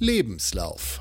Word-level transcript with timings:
Lebenslauf. 0.00 1.00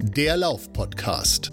Der 0.00 0.36
Lauf-Podcast. 0.36 1.52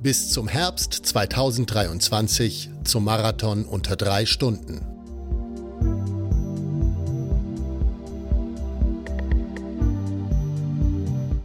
Bis 0.00 0.30
zum 0.30 0.48
Herbst 0.48 0.92
2023 0.92 2.68
zum 2.84 3.04
Marathon 3.04 3.64
unter 3.64 3.96
drei 3.96 4.26
Stunden. 4.26 4.82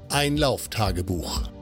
Ein 0.09 0.35
Lauftagebuch. 0.35 1.56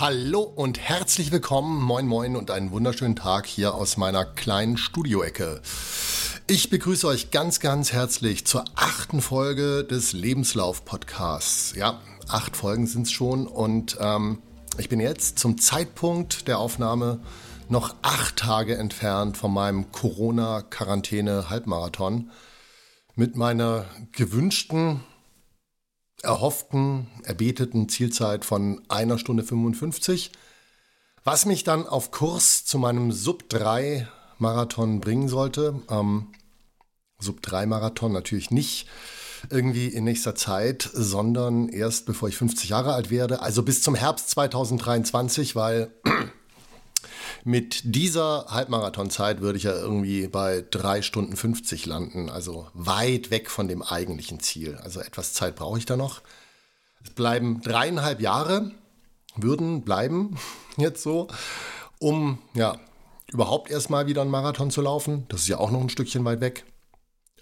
Hallo 0.00 0.40
und 0.40 0.80
herzlich 0.80 1.30
willkommen, 1.30 1.80
moin 1.80 2.08
moin 2.08 2.34
und 2.34 2.50
einen 2.50 2.72
wunderschönen 2.72 3.14
Tag 3.14 3.46
hier 3.46 3.74
aus 3.74 3.96
meiner 3.96 4.24
kleinen 4.24 4.76
Studioecke. 4.76 5.62
Ich 6.48 6.68
begrüße 6.68 7.06
euch 7.06 7.30
ganz, 7.30 7.60
ganz 7.60 7.92
herzlich 7.92 8.44
zur 8.44 8.64
achten 8.74 9.20
Folge 9.20 9.84
des 9.84 10.12
Lebenslauf-Podcasts. 10.12 11.76
Ja, 11.76 12.00
acht 12.26 12.56
Folgen 12.56 12.88
sind 12.88 13.02
es 13.02 13.12
schon 13.12 13.46
und 13.46 13.96
ähm, 14.00 14.42
ich 14.78 14.88
bin 14.88 14.98
jetzt 14.98 15.38
zum 15.38 15.60
Zeitpunkt 15.60 16.48
der 16.48 16.58
Aufnahme 16.58 17.20
noch 17.68 17.94
acht 18.02 18.34
Tage 18.34 18.76
entfernt 18.76 19.36
von 19.36 19.52
meinem 19.52 19.92
Corona-Quarantäne-Halbmarathon 19.92 22.32
mit 23.14 23.36
meiner 23.36 23.84
gewünschten, 24.10 25.04
erhofften, 26.24 27.06
erbeteten 27.22 27.88
Zielzeit 27.88 28.44
von 28.44 28.82
einer 28.88 29.18
Stunde 29.18 29.44
55, 29.44 30.32
was 31.22 31.46
mich 31.46 31.64
dann 31.64 31.86
auf 31.86 32.10
Kurs 32.10 32.64
zu 32.64 32.78
meinem 32.78 33.12
Sub 33.12 33.48
3 33.48 34.08
Marathon 34.38 35.00
bringen 35.00 35.28
sollte. 35.28 35.80
Ähm, 35.90 36.28
Sub 37.18 37.42
3 37.42 37.66
Marathon 37.66 38.12
natürlich 38.12 38.50
nicht 38.50 38.88
irgendwie 39.50 39.88
in 39.88 40.04
nächster 40.04 40.34
Zeit, 40.34 40.88
sondern 40.92 41.68
erst 41.68 42.06
bevor 42.06 42.28
ich 42.28 42.36
50 42.36 42.70
Jahre 42.70 42.94
alt 42.94 43.10
werde, 43.10 43.42
also 43.42 43.62
bis 43.62 43.82
zum 43.82 43.94
Herbst 43.94 44.30
2023, 44.30 45.54
weil 45.54 45.92
mit 47.44 47.82
dieser 47.84 48.46
Halbmarathonzeit 48.48 49.42
würde 49.42 49.58
ich 49.58 49.64
ja 49.64 49.74
irgendwie 49.74 50.26
bei 50.28 50.64
3 50.70 51.02
Stunden 51.02 51.36
50 51.36 51.84
landen, 51.84 52.30
also 52.30 52.68
weit 52.72 53.30
weg 53.30 53.50
von 53.50 53.68
dem 53.68 53.82
eigentlichen 53.82 54.40
Ziel. 54.40 54.76
Also 54.82 55.00
etwas 55.00 55.34
Zeit 55.34 55.54
brauche 55.54 55.78
ich 55.78 55.84
da 55.84 55.96
noch. 55.96 56.22
Es 57.04 57.10
bleiben 57.10 57.60
dreieinhalb 57.60 58.22
Jahre, 58.22 58.72
würden 59.36 59.82
bleiben 59.82 60.38
jetzt 60.78 61.02
so, 61.02 61.28
um 61.98 62.38
ja 62.54 62.80
überhaupt 63.30 63.70
erstmal 63.70 64.06
wieder 64.06 64.22
einen 64.22 64.30
Marathon 64.30 64.70
zu 64.70 64.80
laufen. 64.80 65.26
Das 65.28 65.42
ist 65.42 65.48
ja 65.48 65.58
auch 65.58 65.70
noch 65.70 65.80
ein 65.80 65.90
Stückchen 65.90 66.24
weit 66.24 66.40
weg. 66.40 66.64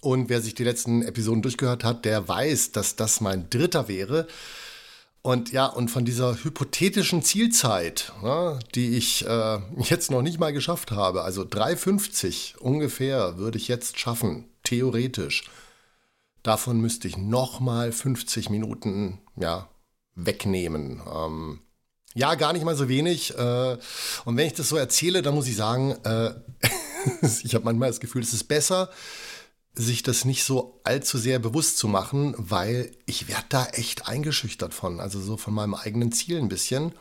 Und 0.01 0.27
wer 0.27 0.41
sich 0.41 0.53
die 0.53 0.65
letzten 0.65 1.01
Episoden 1.01 1.41
durchgehört 1.41 1.85
hat, 1.85 2.03
der 2.03 2.27
weiß, 2.27 2.73
dass 2.73 2.97
das 2.97 3.21
mein 3.21 3.49
dritter 3.49 3.87
wäre. 3.87 4.27
Und 5.23 5.53
ja, 5.53 5.67
und 5.67 5.89
von 5.89 6.03
dieser 6.03 6.43
hypothetischen 6.43 7.23
Zielzeit, 7.23 8.11
ja, 8.21 8.59
die 8.75 8.97
ich 8.97 9.25
äh, 9.25 9.59
jetzt 9.77 10.11
noch 10.11 10.21
nicht 10.21 10.37
mal 10.37 10.51
geschafft 10.51 10.91
habe, 10.91 11.23
also 11.23 11.43
3,50 11.43 12.57
ungefähr 12.57 13.37
würde 13.37 13.57
ich 13.57 13.69
jetzt 13.69 13.97
schaffen, 13.97 14.49
theoretisch. 14.63 15.45
Davon 16.43 16.81
müsste 16.81 17.07
ich 17.07 17.15
nochmal 17.15 17.93
50 17.93 18.49
Minuten 18.49 19.21
ja, 19.37 19.69
wegnehmen. 20.13 21.01
Ähm, 21.09 21.61
ja, 22.15 22.35
gar 22.35 22.51
nicht 22.51 22.65
mal 22.65 22.75
so 22.75 22.89
wenig. 22.89 23.33
Äh, 23.37 23.77
und 24.25 24.35
wenn 24.35 24.47
ich 24.47 24.53
das 24.53 24.67
so 24.67 24.75
erzähle, 24.75 25.21
dann 25.21 25.35
muss 25.35 25.47
ich 25.47 25.55
sagen, 25.55 25.91
äh, 26.03 26.33
ich 27.43 27.55
habe 27.55 27.63
manchmal 27.63 27.87
das 27.87 28.01
Gefühl, 28.01 28.23
es 28.23 28.33
ist 28.33 28.49
besser, 28.49 28.89
sich 29.75 30.03
das 30.03 30.25
nicht 30.25 30.43
so 30.43 30.79
allzu 30.83 31.17
sehr 31.17 31.39
bewusst 31.39 31.77
zu 31.77 31.87
machen, 31.87 32.35
weil 32.37 32.91
ich 33.05 33.27
werde 33.27 33.45
da 33.49 33.65
echt 33.67 34.07
eingeschüchtert 34.07 34.73
von, 34.73 34.99
also 34.99 35.19
so 35.19 35.35
von 35.37 35.53
meinem 35.53 35.73
eigenen 35.73 36.11
Ziel 36.11 36.37
ein 36.37 36.49
bisschen. 36.49 36.93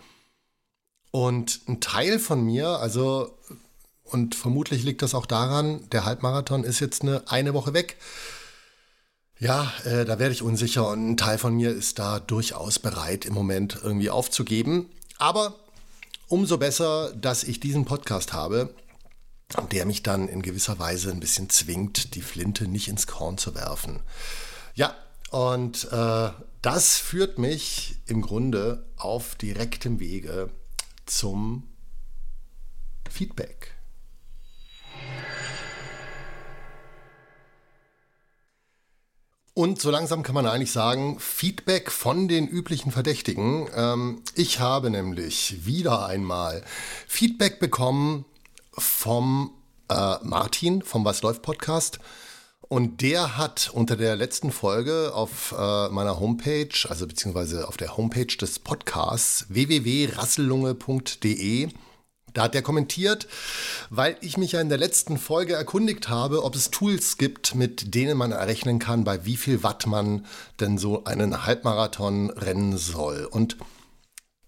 Und 1.11 1.61
ein 1.69 1.81
Teil 1.81 2.19
von 2.19 2.43
mir, 2.43 2.69
also, 2.69 3.39
und 4.05 4.35
vermutlich 4.35 4.83
liegt 4.85 5.03
das 5.03 5.15
auch 5.15 5.27
daran, 5.27 5.89
der 5.91 6.07
Halbmarathon 6.07 6.65
ist 6.65 6.81
jetzt 6.81 7.03
eine, 7.03 7.23
eine 7.29 7.53
Woche 7.53 7.75
weg. 7.75 7.99
Ja, 9.39 9.71
äh, 9.85 10.07
da 10.07 10.19
werde 10.19 10.33
ich 10.33 10.43
unsicher 10.43 10.89
und 10.89 11.11
ein 11.11 11.17
Teil 11.17 11.37
von 11.37 11.55
mir 11.55 11.71
ist 11.71 11.99
da 11.99 12.21
durchaus 12.21 12.79
bereit, 12.79 13.27
im 13.27 13.35
Moment 13.35 13.79
irgendwie 13.83 14.09
aufzugeben. 14.09 14.89
Aber 15.19 15.55
umso 16.29 16.57
besser, 16.57 17.13
dass 17.13 17.45
ich 17.45 17.61
diesen 17.61 17.85
Podcast 17.85 18.33
habe, 18.33 18.75
der 19.71 19.87
mich 19.87 20.03
dann 20.03 20.29
in 20.29 20.43
gewisser 20.43 20.79
Weise 20.79 21.11
ein 21.11 21.21
bisschen 21.21 21.51
zwingt, 21.51 22.15
die 22.15 22.23
Flinte 22.23 22.69
nicht 22.69 22.89
ins 22.89 23.07
Korn 23.07 23.39
zu 23.39 23.55
werfen. 23.55 24.01
Ja, 24.75 24.95
und 25.31 25.91
äh, 25.93 26.31
das 26.63 26.99
führt 26.99 27.39
mich 27.39 27.97
im 28.07 28.23
Grunde 28.23 28.87
auf 28.97 29.35
direktem 29.35 29.99
Wege 29.99 30.51
zum 31.07 31.69
Feedback. 33.11 33.75
Und 39.55 39.83
so 39.83 39.91
langsam 39.91 40.23
kann 40.23 40.35
man 40.35 40.47
eigentlich 40.47 40.73
sagen, 40.73 41.19
Feedback 41.21 41.91
von 41.91 42.27
den 42.27 42.49
üblichen 42.49 42.91
Verdächtigen. 42.91 43.69
Ähm, 43.75 44.23
ich 44.35 44.61
habe 44.61 44.89
nämlich 44.89 45.67
wieder 45.67 46.07
einmal 46.07 46.65
Feedback 47.07 47.61
bekommen 47.61 48.25
vom 48.77 49.53
äh, 49.89 50.17
Martin 50.23 50.83
vom 50.83 51.05
Was 51.05 51.23
läuft 51.23 51.43
Podcast. 51.43 52.01
Und 52.69 53.01
der 53.03 53.37
hat 53.37 53.71
unter 53.75 53.97
der 53.97 54.15
letzten 54.17 54.51
Folge 54.51 55.13
auf 55.15 55.55
äh, 55.59 55.91
meiner 55.91 56.19
Homepage, 56.19 56.73
also 56.89 57.07
beziehungsweise 57.07 57.69
auf 57.69 57.77
der 57.77 57.99
Homepage 57.99 58.25
des 58.25 58.61
Podcasts 58.61 59.45
www.rassellunge.de, 59.51 61.69
da 62.33 62.45
hat 62.45 62.55
er 62.55 62.63
kommentiert, 62.63 63.29
weil 63.91 64.17
ich 64.23 64.39
mich 64.39 64.53
ja 64.53 64.63
in 64.63 64.71
der 64.71 64.79
letzten 64.79 65.19
Folge 65.19 65.53
erkundigt 65.53 66.09
habe, 66.09 66.45
ob 66.45 66.55
es 66.55 66.71
Tools 66.71 67.19
gibt, 67.19 67.55
mit 67.55 67.95
denen 67.95 68.17
man 68.17 68.33
errechnen 68.33 68.79
kann, 68.79 69.05
bei 69.05 69.27
wie 69.27 69.37
viel 69.37 69.63
Watt 69.63 69.87
man 69.87 70.25
denn 70.59 70.79
so 70.79 71.05
einen 71.05 71.45
Halbmarathon 71.45 72.31
rennen 72.31 72.79
soll. 72.79 73.27
Und 73.27 73.59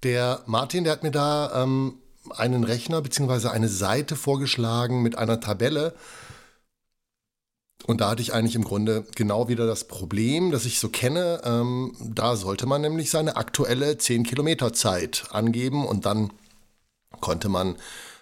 der 0.02 0.40
Martin, 0.46 0.84
der 0.84 0.94
hat 0.94 1.02
mir 1.02 1.10
da 1.10 1.62
ähm, 1.62 1.98
einen 2.30 2.64
Rechner 2.64 3.02
bzw. 3.02 3.48
eine 3.48 3.68
Seite 3.68 4.16
vorgeschlagen 4.16 5.02
mit 5.02 5.18
einer 5.18 5.40
Tabelle. 5.40 5.94
Und 7.86 8.00
da 8.00 8.10
hatte 8.10 8.22
ich 8.22 8.32
eigentlich 8.32 8.54
im 8.54 8.64
Grunde 8.64 9.04
genau 9.14 9.48
wieder 9.48 9.66
das 9.66 9.84
Problem, 9.84 10.50
das 10.50 10.64
ich 10.64 10.78
so 10.78 10.88
kenne. 10.88 11.42
Ähm, 11.44 11.94
da 12.00 12.36
sollte 12.36 12.66
man 12.66 12.80
nämlich 12.80 13.10
seine 13.10 13.36
aktuelle 13.36 13.98
10 13.98 14.24
Kilometer 14.24 14.72
Zeit 14.72 15.24
angeben 15.30 15.86
und 15.86 16.06
dann 16.06 16.30
konnte 17.20 17.48
man 17.48 17.76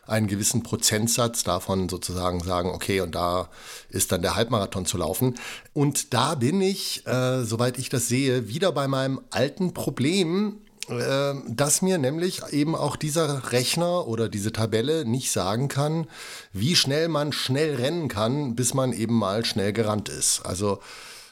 einen 0.05 0.27
gewissen 0.27 0.65
Prozentsatz 0.65 1.45
davon 1.45 1.89
sozusagen 1.89 2.41
sagen, 2.41 2.71
okay, 2.71 3.01
und 3.01 3.15
da 3.15 3.49
ist 3.89 4.11
dann 4.11 4.23
der 4.23 4.35
Halbmarathon 4.35 4.85
zu 4.85 4.99
laufen. 4.99 5.37
Und 5.73 6.13
da 6.13 6.35
bin 6.35 6.61
ich, 6.61 7.07
äh, 7.07 7.45
soweit 7.45 7.79
ich 7.79 7.89
das 7.89 8.09
sehe, 8.09 8.49
wieder 8.49 8.73
bei 8.73 8.89
meinem 8.89 9.21
alten 9.31 9.75
Problem, 9.75 10.62
dass 10.89 11.81
mir 11.81 11.99
nämlich 11.99 12.43
eben 12.51 12.75
auch 12.75 12.97
dieser 12.97 13.53
Rechner 13.53 14.09
oder 14.09 14.29
diese 14.29 14.51
Tabelle 14.53 15.05
nicht 15.05 15.31
sagen 15.31 15.69
kann, 15.69 16.09
wie 16.53 16.75
schnell 16.75 17.07
man 17.09 17.33
schnell 17.33 17.77
rennen 17.77 18.09
kann, 18.09 18.57
bis 18.57 18.75
man 18.75 18.93
eben 18.93 19.15
mal 19.15 19.45
schnell 19.45 19.73
gerannt 19.73 20.09
ist. 20.09 20.45
Also 20.45 20.81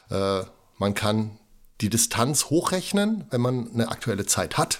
äh, 0.09 0.43
man 0.77 0.93
kann 0.93 1.37
die 1.81 1.89
Distanz 1.89 2.45
hochrechnen, 2.45 3.25
wenn 3.29 3.41
man 3.41 3.69
eine 3.73 3.89
aktuelle 3.89 4.25
Zeit 4.25 4.57
hat. 4.57 4.79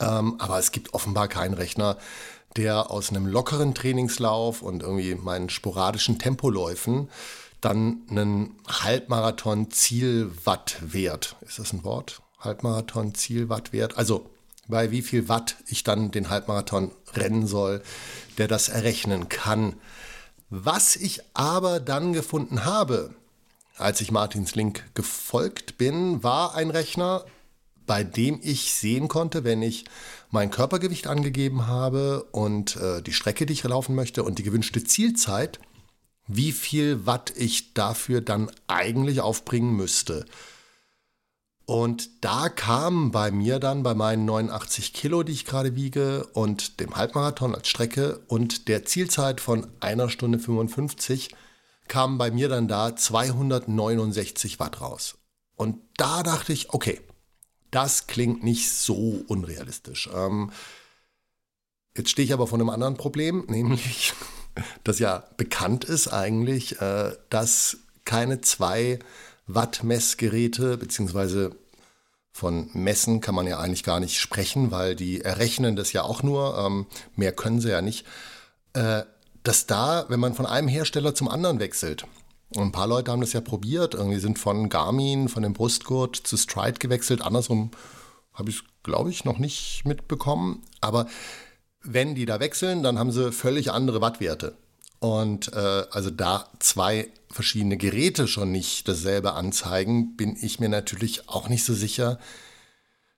Ähm, 0.00 0.36
aber 0.38 0.60
es 0.60 0.70
gibt 0.70 0.94
offenbar 0.94 1.26
keinen 1.26 1.54
Rechner, 1.54 1.98
der 2.56 2.92
aus 2.92 3.10
einem 3.10 3.26
lockeren 3.26 3.74
Trainingslauf 3.74 4.62
und 4.62 4.82
irgendwie 4.82 5.14
meinen 5.16 5.50
sporadischen 5.50 6.18
Tempoläufen 6.18 7.10
dann 7.60 8.02
einen 8.08 8.56
Halbmarathon-Zielwattwert, 8.68 11.34
ist 11.40 11.58
das 11.58 11.72
ein 11.72 11.82
Wort? 11.82 12.22
Halbmarathon 12.38 13.14
Zielwattwert, 13.14 13.96
also 13.96 14.30
bei 14.68 14.90
wie 14.90 15.02
viel 15.02 15.28
Watt 15.28 15.56
ich 15.66 15.82
dann 15.82 16.10
den 16.10 16.30
Halbmarathon 16.30 16.92
rennen 17.14 17.46
soll, 17.46 17.82
der 18.36 18.48
das 18.48 18.68
errechnen 18.68 19.28
kann. 19.28 19.74
Was 20.50 20.96
ich 20.96 21.20
aber 21.34 21.80
dann 21.80 22.12
gefunden 22.12 22.64
habe, 22.64 23.14
als 23.76 24.00
ich 24.00 24.10
Martins 24.10 24.54
Link 24.54 24.84
gefolgt 24.94 25.78
bin, 25.78 26.22
war 26.22 26.54
ein 26.54 26.70
Rechner, 26.70 27.24
bei 27.86 28.04
dem 28.04 28.40
ich 28.42 28.74
sehen 28.74 29.08
konnte, 29.08 29.44
wenn 29.44 29.62
ich 29.62 29.84
mein 30.30 30.50
Körpergewicht 30.50 31.06
angegeben 31.06 31.66
habe 31.66 32.24
und 32.32 32.76
äh, 32.76 33.02
die 33.02 33.12
Strecke, 33.12 33.46
die 33.46 33.54
ich 33.54 33.64
laufen 33.64 33.94
möchte 33.94 34.22
und 34.22 34.38
die 34.38 34.42
gewünschte 34.42 34.84
Zielzeit, 34.84 35.58
wie 36.26 36.52
viel 36.52 37.06
Watt 37.06 37.32
ich 37.34 37.72
dafür 37.72 38.20
dann 38.20 38.50
eigentlich 38.66 39.22
aufbringen 39.22 39.74
müsste. 39.74 40.26
Und 41.68 42.24
da 42.24 42.48
kam 42.48 43.10
bei 43.10 43.30
mir 43.30 43.58
dann 43.58 43.82
bei 43.82 43.92
meinen 43.92 44.24
89 44.24 44.94
Kilo, 44.94 45.22
die 45.22 45.32
ich 45.32 45.44
gerade 45.44 45.76
wiege, 45.76 46.26
und 46.32 46.80
dem 46.80 46.96
Halbmarathon 46.96 47.54
als 47.54 47.68
Strecke 47.68 48.20
und 48.26 48.68
der 48.68 48.86
Zielzeit 48.86 49.42
von 49.42 49.66
einer 49.78 50.08
Stunde 50.08 50.38
55, 50.38 51.28
kamen 51.86 52.16
bei 52.16 52.30
mir 52.30 52.48
dann 52.48 52.68
da 52.68 52.96
269 52.96 54.58
Watt 54.58 54.80
raus. 54.80 55.18
Und 55.56 55.76
da 55.98 56.22
dachte 56.22 56.54
ich, 56.54 56.72
okay, 56.72 57.02
das 57.70 58.06
klingt 58.06 58.42
nicht 58.42 58.72
so 58.72 59.22
unrealistisch. 59.28 60.08
Ähm, 60.14 60.50
jetzt 61.94 62.08
stehe 62.08 62.24
ich 62.24 62.32
aber 62.32 62.46
vor 62.46 62.58
einem 62.58 62.70
anderen 62.70 62.96
Problem, 62.96 63.44
nämlich, 63.50 64.14
dass 64.84 65.00
ja 65.00 65.22
bekannt 65.36 65.84
ist 65.84 66.08
eigentlich, 66.08 66.80
äh, 66.80 67.12
dass 67.28 67.76
keine 68.06 68.40
zwei 68.40 69.00
Watt-Messgeräte, 69.48 70.76
beziehungsweise 70.76 71.56
von 72.32 72.70
Messen 72.72 73.20
kann 73.20 73.34
man 73.34 73.46
ja 73.46 73.58
eigentlich 73.58 73.82
gar 73.82 73.98
nicht 73.98 74.20
sprechen, 74.20 74.70
weil 74.70 74.94
die 74.94 75.22
errechnen 75.22 75.74
das 75.74 75.92
ja 75.92 76.02
auch 76.02 76.22
nur, 76.22 76.56
ähm, 76.56 76.86
mehr 77.16 77.32
können 77.32 77.60
sie 77.60 77.70
ja 77.70 77.82
nicht, 77.82 78.06
äh, 78.74 79.02
dass 79.42 79.66
da, 79.66 80.04
wenn 80.08 80.20
man 80.20 80.34
von 80.34 80.46
einem 80.46 80.68
Hersteller 80.68 81.14
zum 81.14 81.28
anderen 81.28 81.58
wechselt, 81.58 82.06
und 82.54 82.62
ein 82.62 82.72
paar 82.72 82.86
Leute 82.86 83.10
haben 83.10 83.20
das 83.20 83.34
ja 83.34 83.42
probiert, 83.42 83.94
irgendwie 83.94 84.20
sind 84.20 84.38
von 84.38 84.68
Garmin, 84.68 85.28
von 85.28 85.42
dem 85.42 85.52
Brustgurt 85.52 86.16
zu 86.16 86.36
Stride 86.36 86.78
gewechselt, 86.78 87.20
andersrum 87.20 87.72
habe 88.32 88.50
ich 88.50 88.56
es, 88.56 88.64
glaube 88.82 89.10
ich, 89.10 89.24
noch 89.24 89.38
nicht 89.38 89.82
mitbekommen, 89.84 90.62
aber 90.80 91.08
wenn 91.82 92.14
die 92.14 92.24
da 92.24 92.40
wechseln, 92.40 92.82
dann 92.82 92.98
haben 92.98 93.12
sie 93.12 93.32
völlig 93.32 93.70
andere 93.70 94.00
Wattwerte. 94.00 94.56
Und 95.00 95.52
äh, 95.52 95.84
also 95.90 96.10
da 96.10 96.48
zwei 96.58 97.08
verschiedene 97.30 97.76
Geräte 97.76 98.26
schon 98.26 98.52
nicht 98.52 98.88
dasselbe 98.88 99.34
anzeigen, 99.34 100.16
bin 100.16 100.36
ich 100.40 100.60
mir 100.60 100.68
natürlich 100.68 101.28
auch 101.28 101.48
nicht 101.48 101.64
so 101.64 101.74
sicher, 101.74 102.18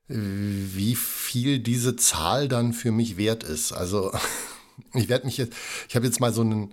wie 0.09 0.97
viel 0.97 1.61
diese 1.61 1.95
Zahl 1.95 2.49
dann 2.49 2.73
für 2.73 2.91
mich 2.91 3.17
wert 3.17 3.45
ist. 3.45 3.73
Also 3.73 4.13
ich 4.95 5.09
werde 5.09 5.27
mich 5.27 5.37
jetzt, 5.37 5.55
ich 5.89 5.95
habe 5.95 6.07
jetzt 6.07 6.21
mal 6.21 6.33
so 6.33 6.41
eine 6.41 6.69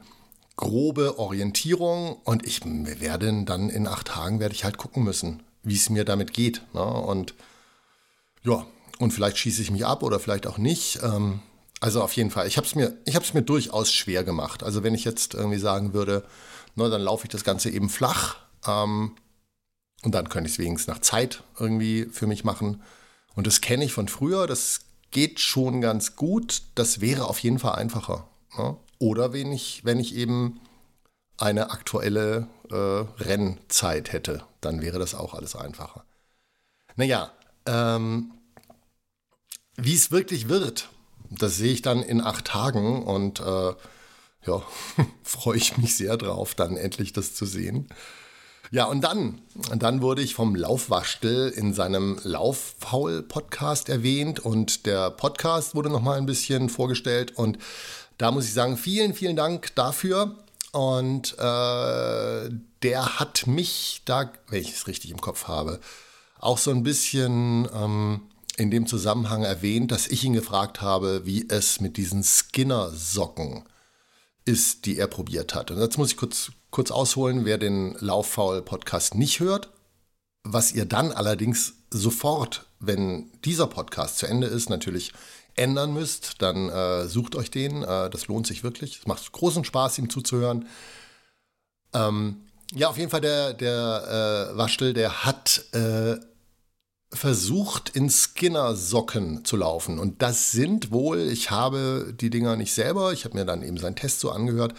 grobe 0.55 1.19
Orientierung 1.19 2.17
und 2.23 2.45
ich 2.47 2.61
werde 2.65 3.43
dann 3.45 3.69
in 3.69 3.87
acht 3.87 4.07
Tagen 4.07 4.39
werde 4.39 4.55
ich 4.55 4.63
halt 4.63 4.77
gucken 4.77 5.03
müssen, 5.03 5.43
wie 5.61 5.75
es 5.75 5.91
mir 5.91 6.03
damit 6.03 6.33
geht. 6.33 6.63
Ne? 6.73 6.83
Und 6.83 7.35
ja, 8.43 8.65
und 8.97 9.11
vielleicht 9.11 9.37
schieße 9.37 9.61
ich 9.61 9.69
mich 9.69 9.85
ab 9.85 10.01
oder 10.01 10.19
vielleicht 10.19 10.47
auch 10.47 10.57
nicht. 10.57 10.99
Ähm, 11.03 11.41
also 11.79 12.01
auf 12.01 12.13
jeden 12.13 12.31
Fall. 12.31 12.47
Ich 12.47 12.57
habe 12.57 12.65
es 12.65 12.73
mir, 12.73 12.97
mir 13.33 13.41
durchaus 13.43 13.91
schwer 13.93 14.23
gemacht. 14.23 14.63
Also 14.63 14.83
wenn 14.83 14.95
ich 14.95 15.05
jetzt 15.05 15.35
irgendwie 15.35 15.59
sagen 15.59 15.93
würde, 15.93 16.23
na, 16.77 16.89
dann 16.89 17.01
laufe 17.01 17.25
ich 17.25 17.29
das 17.29 17.43
Ganze 17.43 17.69
eben 17.69 17.89
flach 17.89 18.37
ähm, 18.65 19.15
und 20.03 20.13
dann 20.13 20.29
könnte 20.29 20.47
ich 20.47 20.53
es 20.53 20.59
wenigstens 20.59 20.93
nach 20.93 21.01
Zeit 21.01 21.43
irgendwie 21.59 22.05
für 22.05 22.27
mich 22.27 22.43
machen. 22.43 22.83
Und 23.35 23.47
das 23.47 23.61
kenne 23.61 23.83
ich 23.83 23.93
von 23.93 24.07
früher. 24.07 24.47
Das 24.47 24.81
geht 25.11 25.39
schon 25.39 25.81
ganz 25.81 26.15
gut. 26.15 26.61
Das 26.75 27.01
wäre 27.01 27.25
auf 27.25 27.39
jeden 27.39 27.59
Fall 27.59 27.73
einfacher. 27.75 28.27
Ne? 28.57 28.77
Oder 28.99 29.33
wenn 29.33 29.51
ich, 29.51 29.85
wenn 29.85 29.99
ich 29.99 30.15
eben 30.15 30.59
eine 31.37 31.71
aktuelle 31.71 32.47
äh, 32.69 33.23
Rennzeit 33.23 34.13
hätte, 34.13 34.43
dann 34.61 34.81
wäre 34.81 34.99
das 34.99 35.15
auch 35.15 35.33
alles 35.33 35.55
einfacher. 35.55 36.05
Naja, 36.95 37.31
ähm, 37.65 38.31
wie 39.75 39.95
es 39.95 40.11
wirklich 40.11 40.47
wird, 40.47 40.89
das 41.29 41.57
sehe 41.57 41.73
ich 41.73 41.81
dann 41.81 42.01
in 42.01 42.21
acht 42.21 42.45
Tagen 42.45 43.03
und 43.03 43.39
äh, 43.39 43.73
ja, 44.47 44.61
freue 45.23 45.57
ich 45.57 45.77
mich 45.77 45.95
sehr 45.95 46.17
drauf, 46.17 46.55
dann 46.55 46.77
endlich 46.77 47.13
das 47.13 47.35
zu 47.35 47.45
sehen. 47.45 47.87
Ja, 48.69 48.85
und 48.85 49.01
dann, 49.01 49.41
dann 49.75 50.01
wurde 50.01 50.21
ich 50.21 50.35
vom 50.35 50.53
Laufwaschtel 50.53 51.49
in 51.49 51.73
seinem 51.73 52.19
Lauffaul-Podcast 52.23 53.87
erwähnt 53.87 54.41
und 54.41 54.85
der 54.85 55.09
Podcast 55.09 55.73
wurde 55.73 55.89
nochmal 55.89 56.17
ein 56.17 56.25
bisschen 56.25 56.67
vorgestellt 56.67 57.37
und 57.37 57.57
da 58.17 58.31
muss 58.31 58.45
ich 58.45 58.53
sagen, 58.53 58.77
vielen, 58.77 59.13
vielen 59.13 59.35
Dank 59.35 59.73
dafür. 59.75 60.35
Und 60.73 61.33
äh, 61.39 62.49
der 62.83 63.19
hat 63.19 63.47
mich 63.47 64.01
da, 64.05 64.31
wenn 64.49 64.61
ich 64.61 64.73
es 64.73 64.87
richtig 64.87 65.11
im 65.11 65.21
Kopf 65.21 65.47
habe, 65.47 65.79
auch 66.39 66.57
so 66.57 66.71
ein 66.71 66.83
bisschen 66.83 67.69
ähm, 67.73 68.21
in 68.57 68.69
dem 68.69 68.85
Zusammenhang 68.85 69.43
erwähnt, 69.43 69.91
dass 69.91 70.07
ich 70.07 70.23
ihn 70.23 70.33
gefragt 70.33 70.81
habe, 70.81 71.25
wie 71.25 71.47
es 71.47 71.79
mit 71.79 71.95
diesen 71.95 72.23
Skinner-Socken 72.23 73.57
ist, 73.57 73.76
die 74.47 74.97
er 74.97 75.07
probiert 75.07 75.53
hat. 75.53 75.71
Und 75.71 75.79
jetzt 75.79 75.97
muss 75.97 76.11
ich 76.11 76.17
kurz, 76.17 76.51
kurz 76.71 76.91
ausholen, 76.91 77.45
wer 77.45 77.57
den 77.57 77.95
Lauffaul-Podcast 77.99 79.15
nicht 79.15 79.39
hört. 79.39 79.69
Was 80.43 80.71
ihr 80.71 80.85
dann 80.85 81.11
allerdings 81.11 81.73
sofort, 81.89 82.65
wenn 82.79 83.29
dieser 83.43 83.67
Podcast 83.67 84.17
zu 84.17 84.27
Ende 84.27 84.47
ist, 84.47 84.69
natürlich 84.69 85.11
ändern 85.55 85.93
müsst, 85.93 86.41
dann 86.41 86.69
äh, 86.69 87.07
sucht 87.07 87.35
euch 87.35 87.51
den. 87.51 87.83
Äh, 87.83 88.09
das 88.09 88.27
lohnt 88.27 88.47
sich 88.47 88.63
wirklich. 88.63 88.99
Es 88.99 89.07
macht 89.07 89.31
großen 89.31 89.65
Spaß, 89.65 89.97
ihm 89.97 90.09
zuzuhören. 90.09 90.67
Ähm, 91.93 92.41
ja, 92.73 92.89
auf 92.89 92.97
jeden 92.97 93.09
Fall 93.09 93.21
der, 93.21 93.53
der 93.53 94.51
äh, 94.53 94.57
Waschtel, 94.57 94.93
der 94.93 95.25
hat 95.25 95.65
äh, 95.73 96.17
versucht, 97.11 97.89
in 97.89 98.09
Skinner-Socken 98.09 99.45
zu 99.45 99.57
laufen. 99.57 99.99
Und 99.99 100.21
das 100.21 100.51
sind 100.51 100.91
wohl, 100.91 101.19
ich 101.19 101.51
habe 101.51 102.13
die 102.19 102.29
Dinger 102.29 102.55
nicht 102.55 102.73
selber, 102.73 103.13
ich 103.13 103.25
habe 103.25 103.37
mir 103.37 103.45
dann 103.45 103.63
eben 103.63 103.77
seinen 103.77 103.95
Test 103.95 104.19
so 104.19 104.31
angehört. 104.31 104.73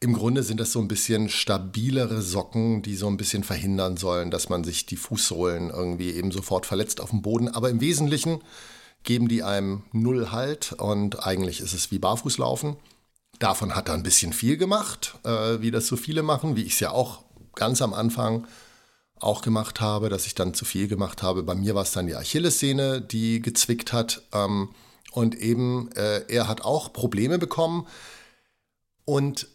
Im 0.00 0.14
Grunde 0.14 0.42
sind 0.42 0.58
das 0.58 0.72
so 0.72 0.80
ein 0.80 0.88
bisschen 0.88 1.28
stabilere 1.28 2.22
Socken, 2.22 2.82
die 2.82 2.96
so 2.96 3.06
ein 3.06 3.18
bisschen 3.18 3.44
verhindern 3.44 3.98
sollen, 3.98 4.30
dass 4.30 4.48
man 4.48 4.64
sich 4.64 4.86
die 4.86 4.96
Fußsohlen 4.96 5.70
irgendwie 5.70 6.10
eben 6.10 6.32
sofort 6.32 6.66
verletzt 6.66 7.00
auf 7.00 7.10
dem 7.10 7.22
Boden. 7.22 7.48
Aber 7.48 7.68
im 7.68 7.80
Wesentlichen 7.80 8.40
geben 9.04 9.28
die 9.28 9.42
einem 9.42 9.82
null 9.92 10.30
Halt 10.32 10.72
und 10.72 11.26
eigentlich 11.26 11.60
ist 11.60 11.74
es 11.74 11.90
wie 11.90 11.98
Barfußlaufen. 11.98 12.76
Davon 13.38 13.74
hat 13.74 13.88
er 13.88 13.94
ein 13.94 14.02
bisschen 14.02 14.32
viel 14.32 14.56
gemacht, 14.56 15.14
äh, 15.24 15.60
wie 15.60 15.70
das 15.70 15.86
so 15.86 15.96
viele 15.96 16.22
machen, 16.22 16.56
wie 16.56 16.62
ich 16.62 16.74
es 16.74 16.80
ja 16.80 16.90
auch 16.90 17.22
ganz 17.54 17.80
am 17.80 17.94
Anfang 17.94 18.46
auch 19.20 19.42
gemacht 19.42 19.80
habe, 19.80 20.08
dass 20.08 20.26
ich 20.26 20.34
dann 20.34 20.54
zu 20.54 20.64
viel 20.64 20.88
gemacht 20.88 21.22
habe. 21.22 21.42
Bei 21.42 21.54
mir 21.54 21.74
war 21.74 21.82
es 21.82 21.92
dann 21.92 22.06
die 22.06 22.16
Achillessehne, 22.16 23.00
die 23.00 23.40
gezwickt 23.40 23.92
hat. 23.92 24.22
Ähm, 24.32 24.70
und 25.12 25.36
eben, 25.36 25.90
äh, 25.92 26.24
er 26.28 26.48
hat 26.48 26.62
auch 26.62 26.92
Probleme 26.92 27.38
bekommen. 27.38 27.86
Und 29.04 29.48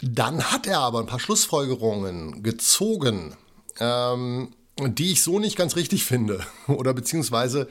dann 0.00 0.52
hat 0.52 0.66
er 0.66 0.80
aber 0.80 1.00
ein 1.00 1.06
paar 1.06 1.20
Schlussfolgerungen 1.20 2.42
gezogen, 2.42 3.36
ähm, 3.80 4.54
die 4.78 5.12
ich 5.12 5.22
so 5.22 5.38
nicht 5.38 5.56
ganz 5.56 5.76
richtig 5.76 6.04
finde. 6.04 6.46
Oder 6.68 6.94
beziehungsweise, 6.94 7.68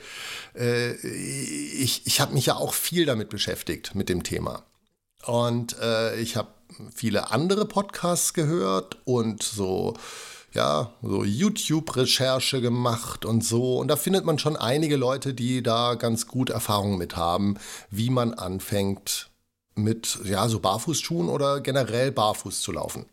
äh, 0.54 0.92
ich, 0.94 2.06
ich 2.06 2.20
habe 2.20 2.34
mich 2.34 2.46
ja 2.46 2.56
auch 2.56 2.74
viel 2.74 3.06
damit 3.06 3.30
beschäftigt, 3.30 3.94
mit 3.94 4.08
dem 4.08 4.22
Thema. 4.22 4.64
Und 5.24 5.76
äh, 5.80 6.20
ich 6.20 6.36
habe 6.36 6.52
viele 6.94 7.30
andere 7.30 7.66
Podcasts 7.66 8.34
gehört 8.34 8.98
und 9.04 9.42
so 9.42 9.94
ja, 10.54 10.92
so 11.02 11.24
YouTube-Recherche 11.24 12.60
gemacht 12.60 13.24
und 13.24 13.44
so. 13.44 13.78
Und 13.78 13.88
da 13.88 13.96
findet 13.96 14.24
man 14.24 14.38
schon 14.38 14.56
einige 14.56 14.96
Leute, 14.96 15.34
die 15.34 15.62
da 15.62 15.94
ganz 15.94 16.26
gut 16.26 16.50
Erfahrungen 16.50 16.98
mit 16.98 17.16
haben, 17.16 17.56
wie 17.90 18.10
man 18.10 18.34
anfängt 18.34 19.30
mit, 19.74 20.18
ja, 20.24 20.48
so 20.48 20.60
Barfußschuhen 20.60 21.28
oder 21.28 21.60
generell 21.60 22.10
barfuß 22.10 22.60
zu 22.60 22.72
laufen. 22.72 23.06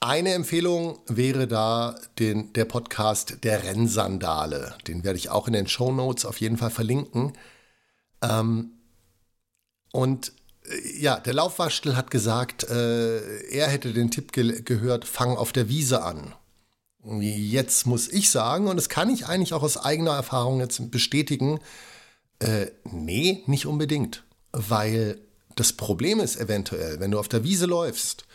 Eine 0.00 0.34
Empfehlung 0.34 0.98
wäre 1.06 1.48
da 1.48 1.94
den, 2.18 2.52
der 2.52 2.66
Podcast 2.66 3.38
Der 3.44 3.64
Rennsandale. 3.64 4.76
Den 4.86 5.04
werde 5.04 5.18
ich 5.18 5.30
auch 5.30 5.46
in 5.46 5.54
den 5.54 5.66
Show 5.66 5.90
Notes 5.90 6.26
auf 6.26 6.40
jeden 6.40 6.58
Fall 6.58 6.70
verlinken. 6.70 7.32
Ähm, 8.22 8.72
und 9.92 10.32
ja, 10.98 11.20
der 11.20 11.34
Laufwaschtel 11.34 11.96
hat 11.96 12.10
gesagt, 12.10 12.64
äh, 12.64 13.40
er 13.48 13.68
hätte 13.68 13.92
den 13.92 14.10
Tipp 14.10 14.32
ge 14.32 14.62
gehört, 14.62 15.04
fang 15.04 15.36
auf 15.36 15.52
der 15.52 15.68
Wiese 15.68 16.02
an. 16.02 16.34
Jetzt 17.20 17.86
muss 17.86 18.08
ich 18.08 18.30
sagen, 18.30 18.66
und 18.66 18.76
das 18.76 18.88
kann 18.88 19.10
ich 19.10 19.26
eigentlich 19.26 19.54
auch 19.54 19.62
aus 19.62 19.76
eigener 19.76 20.12
Erfahrung 20.12 20.58
jetzt 20.60 20.90
bestätigen, 20.90 21.60
äh, 22.40 22.66
nee, 22.84 23.44
nicht 23.46 23.66
unbedingt. 23.66 24.24
Weil 24.52 25.20
das 25.54 25.72
Problem 25.72 26.20
ist 26.20 26.36
eventuell, 26.36 26.98
wenn 26.98 27.10
du 27.10 27.18
auf 27.18 27.28
der 27.28 27.44
Wiese 27.44 27.66
läufst, 27.66 28.26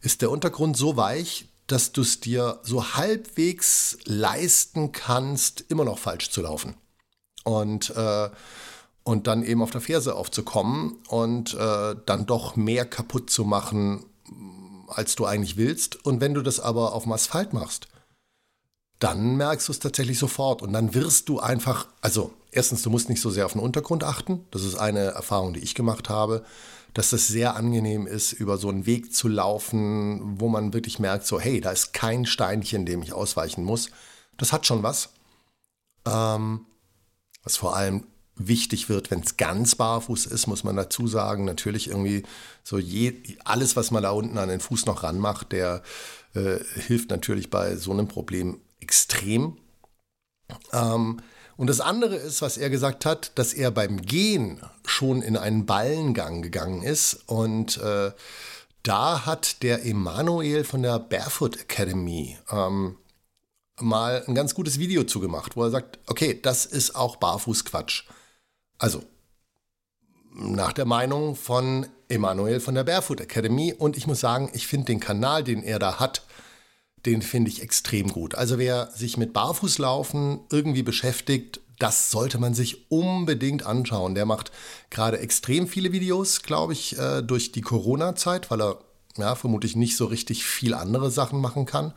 ist 0.00 0.22
der 0.22 0.30
Untergrund 0.30 0.76
so 0.76 0.96
weich, 0.96 1.48
dass 1.66 1.92
du 1.92 2.02
es 2.02 2.20
dir 2.20 2.60
so 2.62 2.94
halbwegs 2.94 3.98
leisten 4.04 4.92
kannst, 4.92 5.64
immer 5.68 5.84
noch 5.84 5.98
falsch 5.98 6.30
zu 6.30 6.42
laufen. 6.42 6.74
Und 7.44 7.90
äh, 7.90 8.28
und 9.06 9.28
dann 9.28 9.44
eben 9.44 9.62
auf 9.62 9.70
der 9.70 9.80
Ferse 9.80 10.16
aufzukommen 10.16 10.98
und 11.06 11.54
äh, 11.54 11.94
dann 12.06 12.26
doch 12.26 12.56
mehr 12.56 12.84
kaputt 12.84 13.30
zu 13.30 13.44
machen, 13.44 14.04
als 14.88 15.14
du 15.14 15.26
eigentlich 15.26 15.56
willst. 15.56 16.04
Und 16.04 16.20
wenn 16.20 16.34
du 16.34 16.42
das 16.42 16.58
aber 16.58 16.92
auf 16.92 17.04
dem 17.04 17.12
Asphalt 17.12 17.52
machst, 17.52 17.86
dann 18.98 19.36
merkst 19.36 19.68
du 19.68 19.72
es 19.72 19.78
tatsächlich 19.78 20.18
sofort 20.18 20.60
und 20.60 20.72
dann 20.72 20.92
wirst 20.92 21.28
du 21.28 21.38
einfach, 21.38 21.86
also 22.00 22.32
erstens, 22.50 22.82
du 22.82 22.90
musst 22.90 23.08
nicht 23.08 23.20
so 23.20 23.30
sehr 23.30 23.46
auf 23.46 23.52
den 23.52 23.60
Untergrund 23.60 24.02
achten. 24.02 24.44
Das 24.50 24.64
ist 24.64 24.74
eine 24.74 24.98
Erfahrung, 24.98 25.52
die 25.52 25.60
ich 25.60 25.76
gemacht 25.76 26.08
habe, 26.08 26.44
dass 26.92 27.12
es 27.12 27.28
sehr 27.28 27.54
angenehm 27.54 28.08
ist, 28.08 28.32
über 28.32 28.58
so 28.58 28.70
einen 28.70 28.86
Weg 28.86 29.14
zu 29.14 29.28
laufen, 29.28 30.40
wo 30.40 30.48
man 30.48 30.72
wirklich 30.72 30.98
merkt, 30.98 31.28
so 31.28 31.38
hey, 31.38 31.60
da 31.60 31.70
ist 31.70 31.92
kein 31.92 32.26
Steinchen, 32.26 32.86
dem 32.86 33.02
ich 33.02 33.12
ausweichen 33.12 33.62
muss. 33.62 33.90
Das 34.36 34.52
hat 34.52 34.66
schon 34.66 34.82
was. 34.82 35.10
Ähm, 36.04 36.66
was 37.44 37.56
vor 37.56 37.76
allem 37.76 38.02
wichtig 38.36 38.88
wird, 38.88 39.10
wenn 39.10 39.20
es 39.20 39.36
ganz 39.36 39.74
barfuß 39.74 40.26
ist, 40.26 40.46
muss 40.46 40.64
man 40.64 40.76
dazu 40.76 41.06
sagen. 41.06 41.44
Natürlich 41.44 41.88
irgendwie 41.88 42.22
so 42.62 42.78
je, 42.78 43.14
alles, 43.44 43.76
was 43.76 43.90
man 43.90 44.02
da 44.02 44.10
unten 44.10 44.38
an 44.38 44.48
den 44.48 44.60
Fuß 44.60 44.86
noch 44.86 45.02
ranmacht, 45.02 45.52
der 45.52 45.82
äh, 46.34 46.58
hilft 46.86 47.10
natürlich 47.10 47.50
bei 47.50 47.76
so 47.76 47.92
einem 47.92 48.08
Problem 48.08 48.60
extrem. 48.80 49.56
Ähm, 50.72 51.20
und 51.56 51.68
das 51.68 51.80
andere 51.80 52.16
ist, 52.16 52.42
was 52.42 52.58
er 52.58 52.68
gesagt 52.68 53.06
hat, 53.06 53.32
dass 53.38 53.54
er 53.54 53.70
beim 53.70 54.02
Gehen 54.02 54.60
schon 54.84 55.22
in 55.22 55.36
einen 55.36 55.64
Ballengang 55.64 56.42
gegangen 56.42 56.82
ist. 56.82 57.14
Und 57.26 57.78
äh, 57.78 58.12
da 58.82 59.24
hat 59.24 59.62
der 59.62 59.86
Emanuel 59.86 60.64
von 60.64 60.82
der 60.82 60.98
Barefoot 60.98 61.58
Academy 61.58 62.36
ähm, 62.50 62.96
mal 63.80 64.22
ein 64.26 64.34
ganz 64.34 64.54
gutes 64.54 64.78
Video 64.78 65.04
zugemacht, 65.04 65.56
wo 65.56 65.64
er 65.64 65.70
sagt, 65.70 65.98
okay, 66.06 66.38
das 66.40 66.66
ist 66.66 66.94
auch 66.94 67.16
Barfußquatsch. 67.16 68.04
Also, 68.78 69.02
nach 70.34 70.72
der 70.72 70.84
Meinung 70.84 71.34
von 71.34 71.86
Emanuel 72.08 72.60
von 72.60 72.74
der 72.74 72.84
Barefoot 72.84 73.20
Academy. 73.20 73.74
Und 73.76 73.96
ich 73.96 74.06
muss 74.06 74.20
sagen, 74.20 74.50
ich 74.52 74.66
finde 74.66 74.86
den 74.86 75.00
Kanal, 75.00 75.44
den 75.44 75.62
er 75.62 75.78
da 75.78 75.98
hat, 75.98 76.22
den 77.04 77.22
finde 77.22 77.50
ich 77.50 77.62
extrem 77.62 78.12
gut. 78.12 78.34
Also 78.34 78.58
wer 78.58 78.90
sich 78.92 79.16
mit 79.16 79.32
Barfußlaufen 79.32 80.40
irgendwie 80.50 80.82
beschäftigt, 80.82 81.60
das 81.78 82.10
sollte 82.10 82.38
man 82.38 82.54
sich 82.54 82.90
unbedingt 82.90 83.64
anschauen. 83.64 84.14
Der 84.14 84.26
macht 84.26 84.50
gerade 84.90 85.18
extrem 85.18 85.68
viele 85.68 85.92
Videos, 85.92 86.42
glaube 86.42 86.72
ich, 86.72 86.98
äh, 86.98 87.22
durch 87.22 87.52
die 87.52 87.60
Corona-Zeit, 87.60 88.50
weil 88.50 88.62
er 88.62 88.78
ja, 89.16 89.34
vermutlich 89.34 89.76
nicht 89.76 89.96
so 89.96 90.06
richtig 90.06 90.44
viel 90.44 90.74
andere 90.74 91.10
Sachen 91.10 91.40
machen 91.40 91.66
kann. 91.66 91.92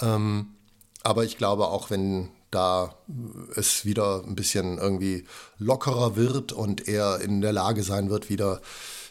Ähm, 0.00 0.54
aber 1.02 1.24
ich 1.24 1.36
glaube 1.36 1.68
auch, 1.68 1.90
wenn 1.90 2.28
da 2.50 2.96
es 3.54 3.84
wieder 3.84 4.22
ein 4.26 4.34
bisschen 4.34 4.78
irgendwie 4.78 5.24
lockerer 5.58 6.16
wird 6.16 6.52
und 6.52 6.88
er 6.88 7.20
in 7.20 7.40
der 7.40 7.52
Lage 7.52 7.82
sein 7.82 8.10
wird, 8.10 8.30
wieder 8.30 8.60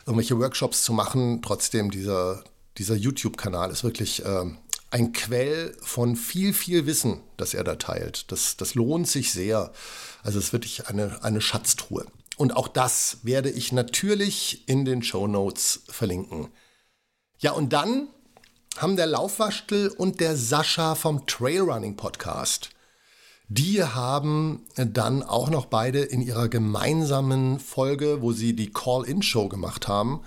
irgendwelche 0.05 0.39
Workshops 0.39 0.83
zu 0.83 0.93
machen, 0.93 1.41
trotzdem 1.41 1.91
dieser, 1.91 2.43
dieser 2.77 2.95
YouTube-Kanal 2.95 3.71
ist 3.71 3.83
wirklich 3.83 4.23
äh, 4.23 4.45
ein 4.91 5.11
Quell 5.13 5.75
von 5.81 6.15
viel, 6.15 6.53
viel 6.53 6.85
Wissen, 6.85 7.21
das 7.37 7.53
er 7.53 7.63
da 7.63 7.75
teilt. 7.75 8.31
Das, 8.31 8.55
das 8.57 8.75
lohnt 8.75 9.07
sich 9.07 9.31
sehr. 9.31 9.71
Also 10.23 10.39
es 10.39 10.45
ist 10.45 10.53
wirklich 10.53 10.87
eine, 10.87 11.23
eine 11.23 11.41
Schatztruhe. 11.41 12.05
Und 12.37 12.55
auch 12.55 12.67
das 12.67 13.19
werde 13.23 13.49
ich 13.49 13.71
natürlich 13.71 14.67
in 14.67 14.85
den 14.85 15.03
Show 15.03 15.27
Notes 15.27 15.83
verlinken. 15.87 16.49
Ja, 17.39 17.51
und 17.51 17.73
dann 17.73 18.07
haben 18.77 18.95
der 18.95 19.07
Laufwaschtel 19.07 19.89
und 19.89 20.19
der 20.19 20.35
Sascha 20.35 20.95
vom 20.95 21.25
Trailrunning 21.27 21.95
Podcast. 21.95 22.69
Die 23.47 23.83
haben 23.83 24.65
dann 24.75 25.21
auch 25.21 25.49
noch 25.49 25.65
beide 25.67 25.99
in 25.99 26.21
ihrer 26.21 26.49
gemeinsamen 26.49 27.59
Folge, 27.59 28.21
wo 28.21 28.31
sie 28.31 28.55
die 28.55 28.71
Call-In-Show 28.71 29.49
gemacht 29.49 29.87
haben, 29.87 30.21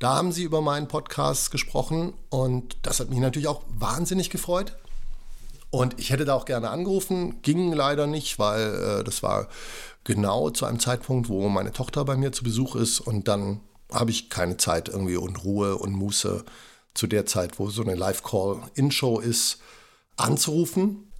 da 0.00 0.16
haben 0.16 0.32
sie 0.32 0.42
über 0.42 0.60
meinen 0.60 0.88
Podcast 0.88 1.50
gesprochen 1.50 2.14
und 2.28 2.76
das 2.82 3.00
hat 3.00 3.10
mich 3.10 3.20
natürlich 3.20 3.48
auch 3.48 3.62
wahnsinnig 3.68 4.28
gefreut. 4.28 4.76
Und 5.70 5.98
ich 5.98 6.10
hätte 6.10 6.24
da 6.24 6.34
auch 6.34 6.44
gerne 6.44 6.70
angerufen, 6.70 7.40
ging 7.42 7.72
leider 7.72 8.06
nicht, 8.06 8.38
weil 8.38 9.00
äh, 9.00 9.04
das 9.04 9.22
war 9.22 9.48
genau 10.04 10.50
zu 10.50 10.66
einem 10.66 10.78
Zeitpunkt, 10.78 11.28
wo 11.28 11.48
meine 11.48 11.72
Tochter 11.72 12.04
bei 12.04 12.16
mir 12.16 12.32
zu 12.32 12.44
Besuch 12.44 12.76
ist 12.76 13.00
und 13.00 13.28
dann 13.28 13.60
habe 13.92 14.10
ich 14.10 14.30
keine 14.30 14.56
Zeit 14.56 14.88
irgendwie 14.88 15.16
und 15.16 15.44
Ruhe 15.44 15.76
und 15.76 15.92
Muße 15.92 16.44
zu 16.92 17.06
der 17.06 17.26
Zeit, 17.26 17.58
wo 17.58 17.70
so 17.70 17.82
eine 17.82 17.94
Live-Call-In-Show 17.94 19.20
ist, 19.20 19.58
anzurufen. 20.16 21.10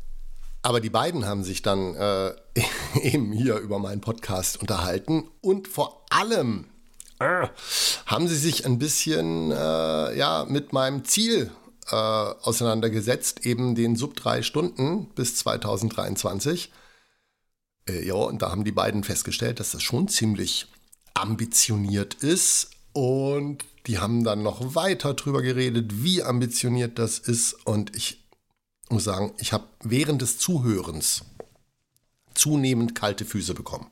Aber 0.64 0.80
die 0.80 0.88
beiden 0.88 1.26
haben 1.26 1.44
sich 1.44 1.60
dann 1.60 1.94
äh, 1.94 2.32
eben 3.02 3.32
hier 3.32 3.58
über 3.58 3.78
meinen 3.78 4.00
Podcast 4.00 4.62
unterhalten 4.62 5.28
und 5.42 5.68
vor 5.68 6.06
allem 6.08 6.64
äh, 7.18 7.48
haben 8.06 8.28
sie 8.28 8.38
sich 8.38 8.64
ein 8.64 8.78
bisschen 8.78 9.50
äh, 9.50 10.16
ja, 10.16 10.46
mit 10.48 10.72
meinem 10.72 11.04
Ziel 11.04 11.50
äh, 11.90 11.94
auseinandergesetzt, 11.94 13.44
eben 13.44 13.74
den 13.74 13.94
Sub 13.94 14.16
3 14.16 14.40
Stunden 14.40 15.10
bis 15.14 15.36
2023. 15.36 16.72
Äh, 17.86 18.06
ja, 18.06 18.14
und 18.14 18.40
da 18.40 18.50
haben 18.50 18.64
die 18.64 18.72
beiden 18.72 19.04
festgestellt, 19.04 19.60
dass 19.60 19.72
das 19.72 19.82
schon 19.82 20.08
ziemlich 20.08 20.68
ambitioniert 21.12 22.14
ist. 22.14 22.70
Und 22.94 23.66
die 23.86 23.98
haben 23.98 24.24
dann 24.24 24.42
noch 24.42 24.74
weiter 24.74 25.12
drüber 25.12 25.42
geredet, 25.42 26.02
wie 26.02 26.22
ambitioniert 26.22 26.98
das 26.98 27.18
ist. 27.18 27.52
Und 27.66 27.94
ich 27.94 28.23
muss 28.90 29.04
sagen, 29.04 29.32
ich 29.38 29.52
habe 29.52 29.66
während 29.82 30.22
des 30.22 30.38
Zuhörens 30.38 31.24
zunehmend 32.34 32.94
kalte 32.94 33.24
Füße 33.24 33.54
bekommen 33.54 33.90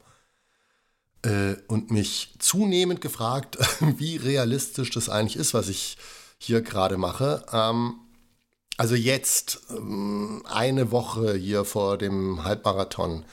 äh, 1.23 1.55
und 1.69 1.91
mich 1.91 2.35
zunehmend 2.39 3.01
gefragt, 3.01 3.59
wie 3.81 4.17
realistisch 4.17 4.91
das 4.91 5.09
eigentlich 5.09 5.37
ist, 5.37 5.55
was 5.55 5.69
ich 5.69 5.97
hier 6.39 6.63
gerade 6.63 6.97
mache. 6.97 7.45
Ähm, 7.53 7.95
also 8.77 8.95
jetzt, 8.95 9.61
ähm, 9.71 10.43
eine 10.47 10.91
Woche 10.91 11.35
hier 11.35 11.65
vor 11.65 11.99
dem 11.99 12.45
Halbmarathon, 12.45 13.25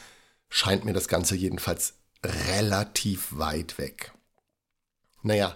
scheint 0.50 0.86
mir 0.86 0.94
das 0.94 1.08
Ganze 1.08 1.36
jedenfalls 1.36 1.94
relativ 2.24 3.38
weit 3.38 3.78
weg. 3.78 4.14
Naja, 5.22 5.56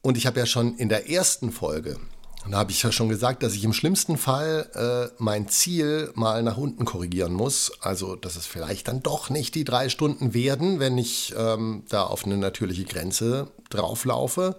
und 0.00 0.16
ich 0.16 0.26
habe 0.26 0.40
ja 0.40 0.46
schon 0.46 0.76
in 0.76 0.88
der 0.88 1.10
ersten 1.10 1.52
Folge 1.52 1.98
und 2.44 2.52
da 2.52 2.58
habe 2.58 2.70
ich 2.70 2.82
ja 2.82 2.92
schon 2.92 3.08
gesagt, 3.08 3.42
dass 3.42 3.54
ich 3.54 3.64
im 3.64 3.72
schlimmsten 3.72 4.16
Fall 4.16 4.70
äh, 4.74 5.14
mein 5.22 5.48
Ziel 5.48 6.12
mal 6.14 6.42
nach 6.42 6.56
unten 6.56 6.84
korrigieren 6.84 7.32
muss. 7.32 7.72
Also, 7.80 8.16
dass 8.16 8.36
es 8.36 8.46
vielleicht 8.46 8.88
dann 8.88 9.02
doch 9.02 9.28
nicht 9.28 9.54
die 9.54 9.64
drei 9.64 9.88
Stunden 9.88 10.34
werden, 10.34 10.78
wenn 10.78 10.96
ich 10.98 11.34
ähm, 11.36 11.84
da 11.88 12.04
auf 12.04 12.24
eine 12.24 12.36
natürliche 12.36 12.84
Grenze 12.84 13.50
drauflaufe. 13.70 14.58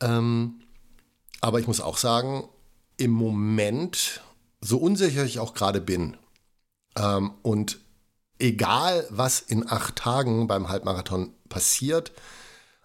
Ähm, 0.00 0.62
aber 1.40 1.58
ich 1.58 1.66
muss 1.66 1.80
auch 1.80 1.96
sagen, 1.96 2.48
im 2.96 3.10
Moment, 3.10 4.22
so 4.60 4.78
unsicher 4.78 5.24
ich 5.24 5.40
auch 5.40 5.54
gerade 5.54 5.80
bin, 5.80 6.16
ähm, 6.96 7.32
und 7.42 7.78
egal 8.38 9.06
was 9.10 9.40
in 9.40 9.68
acht 9.68 9.96
Tagen 9.96 10.46
beim 10.46 10.68
Halbmarathon 10.68 11.34
passiert, 11.48 12.12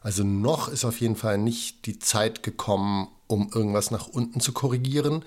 also 0.01 0.23
noch 0.23 0.67
ist 0.67 0.85
auf 0.85 0.99
jeden 0.99 1.15
Fall 1.15 1.37
nicht 1.37 1.85
die 1.85 1.99
Zeit 1.99 2.41
gekommen, 2.41 3.09
um 3.27 3.51
irgendwas 3.53 3.91
nach 3.91 4.07
unten 4.07 4.39
zu 4.39 4.53
korrigieren, 4.53 5.23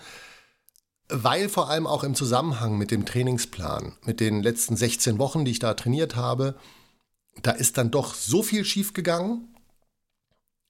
weil 1.08 1.48
vor 1.48 1.68
allem 1.68 1.86
auch 1.86 2.04
im 2.04 2.14
Zusammenhang 2.14 2.78
mit 2.78 2.90
dem 2.90 3.04
Trainingsplan, 3.04 3.96
mit 4.04 4.20
den 4.20 4.42
letzten 4.42 4.76
16 4.76 5.18
Wochen, 5.18 5.44
die 5.44 5.50
ich 5.52 5.58
da 5.58 5.74
trainiert 5.74 6.16
habe, 6.16 6.54
da 7.42 7.52
ist 7.52 7.78
dann 7.78 7.90
doch 7.90 8.14
so 8.14 8.42
viel 8.42 8.64
schiefgegangen. 8.64 9.54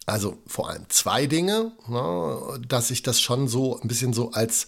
Also 0.07 0.39
vor 0.47 0.71
allem 0.71 0.87
zwei 0.89 1.27
Dinge, 1.27 1.73
ne, 1.89 2.61
dass 2.67 2.91
ich 2.91 3.03
das 3.03 3.21
schon 3.21 3.49
so 3.49 3.79
ein 3.81 3.89
bisschen 3.89 4.13
so 4.13 4.33
als, 4.33 4.67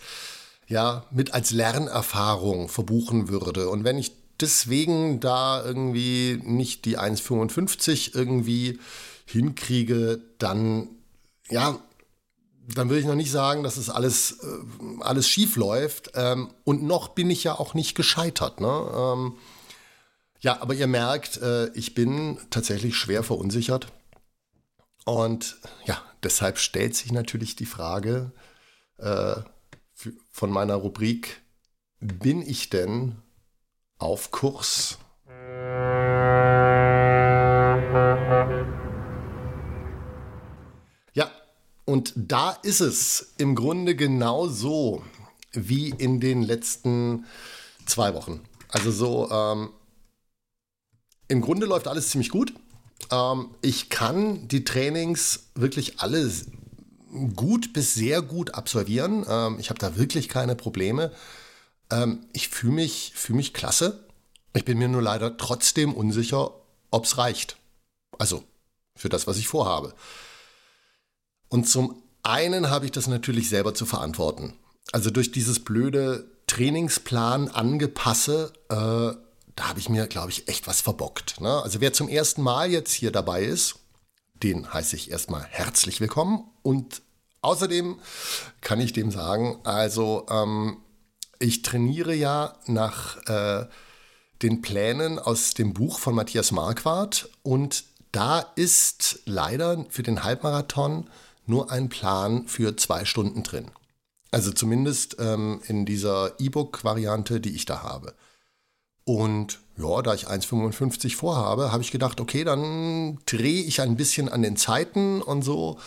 ja, 0.69 1.07
mit 1.11 1.35
als 1.35 1.51
Lernerfahrung 1.51 2.69
verbuchen 2.69 3.29
würde. 3.29 3.69
Und 3.69 3.85
wenn 3.85 3.99
ich 3.99 4.13
deswegen 4.41 5.21
da 5.21 5.65
irgendwie 5.65 6.41
nicht 6.45 6.85
die 6.85 6.99
1,55 6.99 8.15
irgendwie 8.15 8.79
hinkriege, 9.25 10.21
dann, 10.39 10.89
ja, 11.49 11.79
dann 12.69 12.89
würde 12.89 13.01
ich 13.01 13.07
noch 13.07 13.15
nicht 13.15 13.31
sagen, 13.31 13.63
dass 13.63 13.77
es 13.77 13.91
alles, 13.91 14.39
äh, 14.43 15.01
alles 15.01 15.29
schief 15.29 15.57
läuft. 15.57 16.13
Ähm, 16.15 16.53
und 16.65 16.83
noch 16.83 17.09
bin 17.09 17.31
ich 17.31 17.45
ja 17.45 17.59
auch 17.59 17.75
nicht 17.75 17.95
gescheitert. 17.95 18.61
Ne? 18.61 18.91
Ähm, 18.95 19.37
ja, 20.41 20.61
aber 20.61 20.75
ihr 20.75 20.87
merkt, 20.87 21.39
äh, 21.39 21.69
ich 21.75 21.95
bin 21.95 22.39
tatsächlich 22.51 22.97
schwer 22.97 23.23
verunsichert. 23.23 23.89
Und 25.05 25.57
ja, 25.85 26.01
deshalb 26.23 26.59
stellt 26.59 26.95
sich 26.95 27.13
natürlich 27.13 27.57
die 27.57 27.67
Frage 27.67 28.33
äh, 28.99 29.37
von 30.31 30.51
meiner 30.51 30.77
Rubrik, 30.77 31.43
bin 32.01 32.43
ich 32.43 32.71
denn 32.71 33.17
auf 33.99 34.31
Kurs? 34.31 34.99
Und 41.93 42.15
da 42.17 42.53
ist 42.63 42.81
es 42.81 43.35
im 43.37 43.55
Grunde 43.55 43.95
genau 43.95 44.49
so 44.49 45.03
wie 45.53 45.91
in 45.91 46.21
den 46.21 46.43
letzten 46.43 47.27
zwei 47.85 48.15
Wochen. 48.15 48.41
Also 48.69 48.91
so, 48.91 49.31
ähm, 49.31 49.69
im 51.29 51.43
Grunde 51.43 51.67
läuft 51.67 51.89
alles 51.89 52.09
ziemlich 52.09 52.31
gut. 52.31 52.55
Ähm, 53.11 53.55
ich 53.61 53.91
kann 53.91 54.49
die 54.49 54.65
Trainings 54.65 55.51
wirklich 55.55 56.01
alle 56.01 56.33
gut 57.37 57.75
bis 57.75 57.93
sehr 57.93 58.23
gut 58.23 58.55
absolvieren. 58.55 59.27
Ähm, 59.29 59.59
ich 59.61 59.69
habe 59.69 59.79
da 59.79 59.99
wirklich 59.99 60.31
keine 60.31 60.57
Probleme. 60.57 61.13
Ähm, 61.91 62.25
ich 62.33 62.49
fühle 62.49 62.73
mich, 62.73 63.13
fühl 63.15 63.37
mich 63.37 63.53
klasse. 63.53 64.09
Ich 64.55 64.65
bin 64.65 64.79
mir 64.79 64.89
nur 64.89 65.03
leider 65.03 65.37
trotzdem 65.37 65.93
unsicher, 65.93 66.55
ob 66.91 67.05
es 67.05 67.19
reicht. 67.19 67.59
Also 68.19 68.45
für 68.97 69.11
das, 69.11 69.27
was 69.27 69.37
ich 69.37 69.47
vorhabe. 69.47 69.95
Und 71.53 71.69
zum 71.69 72.03
einen 72.23 72.71
habe 72.71 72.87
ich 72.87 72.93
das 72.93 73.09
natürlich 73.09 73.51
selber 73.51 73.75
zu 73.75 73.85
verantworten. 73.85 74.55
Also 74.91 75.11
durch 75.11 75.33
dieses 75.33 75.63
blöde 75.63 76.25
Trainingsplan 76.47 77.49
angepasse, 77.49 78.55
äh, 78.71 78.75
da 78.75 79.69
habe 79.69 79.79
ich 79.79 79.91
mir, 79.91 80.07
glaube 80.07 80.31
ich, 80.31 80.49
echt 80.49 80.67
was 80.67 80.81
verbockt. 80.81 81.43
Ne? 81.43 81.63
Also 81.63 81.83
wer 81.83 81.93
zum 81.93 82.09
ersten 82.09 82.41
Mal 82.41 82.71
jetzt 82.71 82.95
hier 82.95 83.13
dabei 83.13 83.43
ist, 83.43 83.81
den 84.43 84.73
heiße 84.73 84.97
ich 84.97 85.11
erstmal 85.11 85.45
herzlich 85.45 86.01
willkommen. 86.01 86.51
Und 86.63 87.03
außerdem 87.43 87.99
kann 88.63 88.81
ich 88.81 88.95
dem 88.95 89.11
sagen, 89.11 89.59
also 89.65 90.25
ähm, 90.31 90.79
ich 91.39 91.61
trainiere 91.61 92.15
ja 92.15 92.55
nach 92.65 93.19
äh, 93.27 93.67
den 94.41 94.63
Plänen 94.63 95.19
aus 95.19 95.53
dem 95.53 95.75
Buch 95.75 95.99
von 95.99 96.15
Matthias 96.15 96.51
Marquardt 96.51 97.29
und 97.43 97.85
da 98.11 98.41
ist 98.57 99.21
leider 99.27 99.85
für 99.91 100.03
den 100.03 100.25
Halbmarathon 100.25 101.11
nur 101.47 101.71
ein 101.71 101.89
Plan 101.89 102.47
für 102.47 102.77
zwei 102.77 103.05
Stunden 103.05 103.43
drin. 103.43 103.71
Also 104.31 104.51
zumindest 104.51 105.17
ähm, 105.19 105.61
in 105.67 105.85
dieser 105.85 106.41
E-Book-Variante, 106.41 107.41
die 107.41 107.55
ich 107.55 107.67
da 107.67 107.83
habe. 107.83 108.15
Und 109.05 109.61
ja, 109.77 110.01
da 110.03 110.15
ich 110.15 110.29
1,55 110.29 111.17
vorhabe, 111.17 111.73
habe 111.73 111.83
ich 111.83 111.91
gedacht, 111.91 112.21
okay, 112.21 112.45
dann 112.45 113.19
drehe 113.27 113.63
ich 113.63 113.81
ein 113.81 113.97
bisschen 113.97 114.29
an 114.29 114.43
den 114.43 114.57
Zeiten 114.57 115.21
und 115.21 115.43
so. 115.43 115.79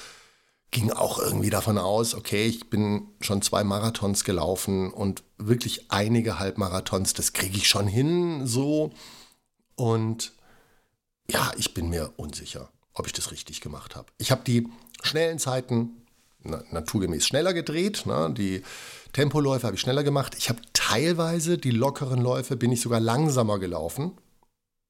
Ging 0.72 0.92
auch 0.92 1.20
irgendwie 1.20 1.50
davon 1.50 1.78
aus, 1.78 2.14
okay, 2.14 2.46
ich 2.46 2.70
bin 2.70 3.08
schon 3.22 3.42
zwei 3.42 3.64
Marathons 3.64 4.26
gelaufen 4.26 4.92
und 4.92 5.24
wirklich 5.38 5.90
einige 5.90 6.38
Halbmarathons, 6.38 7.14
das 7.14 7.34
kriege 7.34 7.58
ich 7.58 7.70
schon 7.70 7.88
hin, 7.88 8.46
so. 8.46 8.92
Und 9.76 10.34
ja, 11.30 11.52
ich 11.58 11.74
bin 11.74 11.90
mir 11.90 12.14
unsicher, 12.18 12.70
ob 12.94 13.08
ich 13.08 13.14
das 13.14 13.32
richtig 13.32 13.62
gemacht 13.62 13.96
habe. 13.96 14.08
Ich 14.18 14.32
habe 14.32 14.44
die 14.44 14.68
schnellen 15.06 15.40
Zeiten 15.40 16.06
naturgemäß 16.44 17.26
schneller 17.26 17.54
gedreht. 17.54 18.06
Ne? 18.06 18.34
Die 18.38 18.62
Tempoläufe 19.14 19.66
habe 19.66 19.76
ich 19.76 19.82
schneller 19.82 20.04
gemacht. 20.04 20.36
Ich 20.38 20.50
habe 20.50 20.62
teilweise 20.74 21.58
die 21.58 21.72
lockeren 21.72 22.22
Läufe, 22.22 22.56
bin 22.56 22.72
ich 22.72 22.82
sogar 22.82 23.00
langsamer 23.00 23.60
gelaufen. 23.60 24.12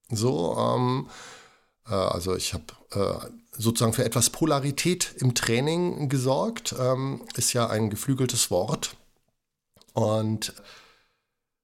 So, 0.10 0.56
ähm, 0.58 1.10
äh, 1.88 1.94
also 1.94 2.36
ich 2.36 2.54
habe 2.54 2.66
äh, 2.92 3.30
sozusagen 3.52 3.94
für 3.94 4.06
etwas 4.06 4.30
Polarität 4.30 5.16
im 5.20 5.34
Training 5.34 6.10
gesorgt. 6.10 6.76
Ähm, 6.80 7.22
ist 7.36 7.54
ja 7.54 7.68
ein 7.68 7.90
geflügeltes 7.90 8.52
Wort. 8.52 8.98
Und 9.94 10.54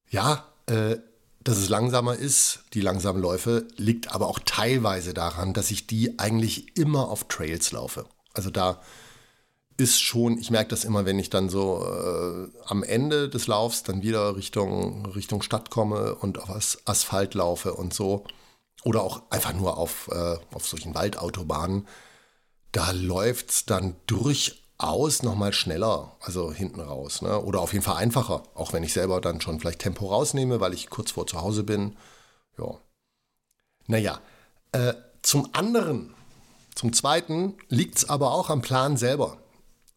ja, 0.09 0.45
äh, 0.67 0.97
dass 1.43 1.57
es 1.57 1.69
langsamer 1.69 2.15
ist, 2.15 2.59
die 2.73 2.81
langsamen 2.81 3.21
Läufe, 3.21 3.67
liegt 3.75 4.13
aber 4.13 4.27
auch 4.27 4.39
teilweise 4.45 5.13
daran, 5.13 5.53
dass 5.53 5.71
ich 5.71 5.87
die 5.87 6.19
eigentlich 6.19 6.77
immer 6.77 7.09
auf 7.09 7.27
Trails 7.27 7.71
laufe. 7.71 8.05
Also 8.33 8.49
da 8.49 8.81
ist 9.77 9.99
schon, 9.99 10.37
ich 10.37 10.51
merke 10.51 10.69
das 10.69 10.83
immer, 10.83 11.05
wenn 11.05 11.19
ich 11.19 11.29
dann 11.29 11.49
so 11.49 11.83
äh, 11.83 12.47
am 12.65 12.83
Ende 12.83 13.29
des 13.29 13.47
Laufs 13.47 13.83
dann 13.83 14.01
wieder 14.01 14.35
Richtung, 14.35 15.05
Richtung 15.07 15.41
Stadt 15.41 15.69
komme 15.69 16.15
und 16.15 16.37
auf 16.39 16.49
As 16.49 16.79
Asphalt 16.85 17.33
laufe 17.33 17.73
und 17.73 17.93
so. 17.93 18.25
Oder 18.83 19.01
auch 19.01 19.23
einfach 19.29 19.53
nur 19.53 19.77
auf, 19.77 20.09
äh, 20.11 20.37
auf 20.53 20.67
solchen 20.67 20.95
Waldautobahnen. 20.95 21.87
Da 22.71 22.91
läuft 22.91 23.49
es 23.49 23.65
dann 23.65 23.95
durchaus 24.07 25.23
nochmal 25.23 25.53
schneller, 25.53 26.15
also 26.21 26.51
hinten 26.51 26.79
raus. 26.79 27.21
Ne? 27.21 27.39
Oder 27.39 27.61
auf 27.61 27.73
jeden 27.73 27.83
Fall 27.83 27.97
einfacher, 27.97 28.43
auch 28.55 28.73
wenn 28.73 28.83
ich 28.83 28.93
selber 28.93 29.21
dann 29.21 29.41
schon 29.41 29.59
vielleicht 29.59 29.79
Tempo 29.79 30.07
rausnehme, 30.07 30.59
weil 30.59 30.73
ich 30.73 30.89
kurz 30.89 31.11
vor 31.11 31.27
zu 31.27 31.41
Hause 31.41 31.63
bin. 31.63 31.97
Ja. 32.57 32.79
Naja, 33.87 34.19
äh, 34.71 34.93
zum 35.21 35.49
anderen, 35.53 36.13
zum 36.75 36.93
zweiten 36.93 37.55
liegt 37.69 37.97
es 37.97 38.09
aber 38.09 38.31
auch 38.31 38.49
am 38.49 38.61
Plan 38.61 38.97
selber. 38.97 39.37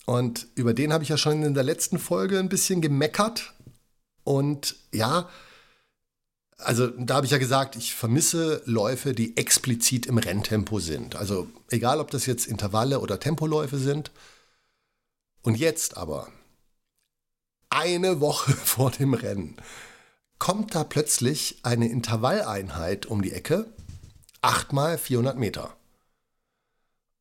Und 0.06 0.48
über 0.54 0.74
den 0.74 0.92
habe 0.92 1.02
ich 1.02 1.10
ja 1.10 1.16
schon 1.16 1.42
in 1.42 1.54
der 1.54 1.62
letzten 1.62 1.98
Folge 1.98 2.38
ein 2.38 2.48
bisschen 2.48 2.80
gemeckert. 2.80 3.54
Und 4.22 4.76
ja, 4.92 5.28
also 6.58 6.86
da 6.86 7.16
habe 7.16 7.26
ich 7.26 7.32
ja 7.32 7.38
gesagt, 7.38 7.76
ich 7.76 7.94
vermisse 7.94 8.62
Läufe, 8.64 9.12
die 9.12 9.36
explizit 9.36 10.06
im 10.06 10.18
Renntempo 10.18 10.78
sind. 10.78 11.16
Also 11.16 11.48
egal, 11.70 12.00
ob 12.00 12.10
das 12.10 12.26
jetzt 12.26 12.46
Intervalle 12.46 13.00
oder 13.00 13.20
Tempoläufe 13.20 13.78
sind. 13.78 14.10
Und 15.42 15.56
jetzt 15.56 15.96
aber, 15.96 16.28
eine 17.70 18.20
Woche 18.20 18.52
vor 18.64 18.90
dem 18.90 19.14
Rennen, 19.14 19.56
kommt 20.38 20.74
da 20.74 20.84
plötzlich 20.84 21.58
eine 21.62 21.88
Intervalleinheit 21.88 23.06
um 23.06 23.22
die 23.22 23.32
Ecke, 23.32 23.66
achtmal 24.42 24.98
400 24.98 25.38
Meter. 25.38 25.76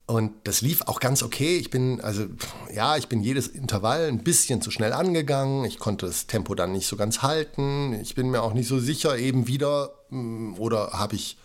Und 0.05 0.33
das 0.43 0.61
lief 0.61 0.81
auch 0.81 0.99
ganz 0.99 1.23
okay. 1.23 1.57
Ich 1.57 1.69
bin, 1.69 2.01
also, 2.01 2.25
ja, 2.73 2.97
ich 2.97 3.07
bin 3.07 3.21
jedes 3.21 3.47
Intervall 3.47 4.07
ein 4.07 4.23
bisschen 4.23 4.61
zu 4.61 4.69
schnell 4.69 4.91
angegangen. 4.91 5.63
Ich 5.63 5.79
konnte 5.79 6.05
das 6.05 6.27
Tempo 6.27 6.55
dann 6.55 6.73
nicht 6.73 6.87
so 6.87 6.97
ganz 6.97 7.21
halten. 7.21 7.93
Ich 8.01 8.13
bin 8.13 8.29
mir 8.29 8.41
auch 8.41 8.53
nicht 8.53 8.67
so 8.67 8.79
sicher, 8.79 9.17
eben 9.17 9.47
wieder, 9.47 9.91
mm, 10.09 10.55
oder 10.57 10.91
habe 10.91 11.15
ich 11.15 11.37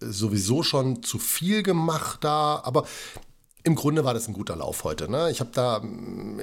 sowieso 0.00 0.62
schon 0.62 1.02
zu 1.02 1.18
viel 1.18 1.62
gemacht 1.62 2.24
da. 2.24 2.62
Aber 2.64 2.86
im 3.62 3.74
Grunde 3.74 4.04
war 4.04 4.14
das 4.14 4.26
ein 4.26 4.34
guter 4.34 4.56
Lauf 4.56 4.84
heute. 4.84 5.10
Ne? 5.10 5.30
Ich 5.30 5.40
habe 5.40 5.50
da, 5.52 5.80
mm, 5.80 6.40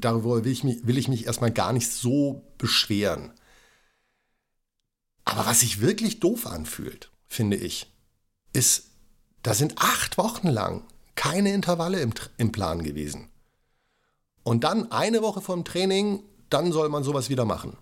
darüber 0.00 0.42
will 0.44 0.52
ich, 0.52 0.64
mich, 0.64 0.86
will 0.86 0.96
ich 0.96 1.08
mich 1.08 1.26
erstmal 1.26 1.50
gar 1.50 1.74
nicht 1.74 1.90
so 1.90 2.54
beschweren. 2.56 3.32
Aber 5.26 5.44
was 5.44 5.60
sich 5.60 5.82
wirklich 5.82 6.20
doof 6.20 6.46
anfühlt, 6.46 7.10
finde 7.28 7.58
ich, 7.58 7.86
ist 8.54 8.89
da 9.42 9.54
sind 9.54 9.74
acht 9.78 10.18
Wochen 10.18 10.48
lang 10.48 10.84
keine 11.14 11.52
Intervalle 11.52 12.00
im, 12.00 12.12
im 12.38 12.52
Plan 12.52 12.82
gewesen. 12.82 13.28
Und 14.42 14.64
dann 14.64 14.90
eine 14.90 15.22
Woche 15.22 15.40
vom 15.40 15.64
Training, 15.64 16.22
dann 16.48 16.72
soll 16.72 16.88
man 16.88 17.04
sowas 17.04 17.28
wieder 17.28 17.44
machen. 17.44 17.76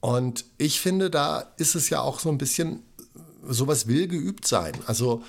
Und 0.00 0.44
ich 0.58 0.80
finde, 0.80 1.10
da 1.10 1.52
ist 1.58 1.74
es 1.74 1.90
ja 1.90 2.00
auch 2.00 2.18
so 2.20 2.28
ein 2.28 2.38
bisschen, 2.38 2.82
sowas 3.46 3.86
will 3.86 4.08
geübt 4.08 4.46
sein. 4.46 4.74
Also 4.86 5.22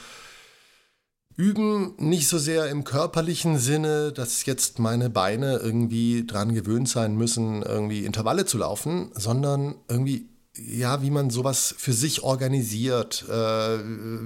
üben 1.35 1.93
nicht 1.97 2.27
so 2.27 2.37
sehr 2.37 2.67
im 2.69 2.83
körperlichen 2.83 3.57
Sinne, 3.57 4.11
dass 4.11 4.45
jetzt 4.45 4.79
meine 4.79 5.09
Beine 5.09 5.57
irgendwie 5.57 6.25
dran 6.25 6.53
gewöhnt 6.53 6.89
sein 6.89 7.15
müssen, 7.15 7.61
irgendwie 7.61 8.05
Intervalle 8.05 8.45
zu 8.45 8.57
laufen, 8.57 9.11
sondern 9.13 9.75
irgendwie 9.87 10.30
ja, 10.57 11.01
wie 11.01 11.11
man 11.11 11.29
sowas 11.29 11.73
für 11.77 11.93
sich 11.93 12.23
organisiert, 12.23 13.25
äh, 13.29 13.79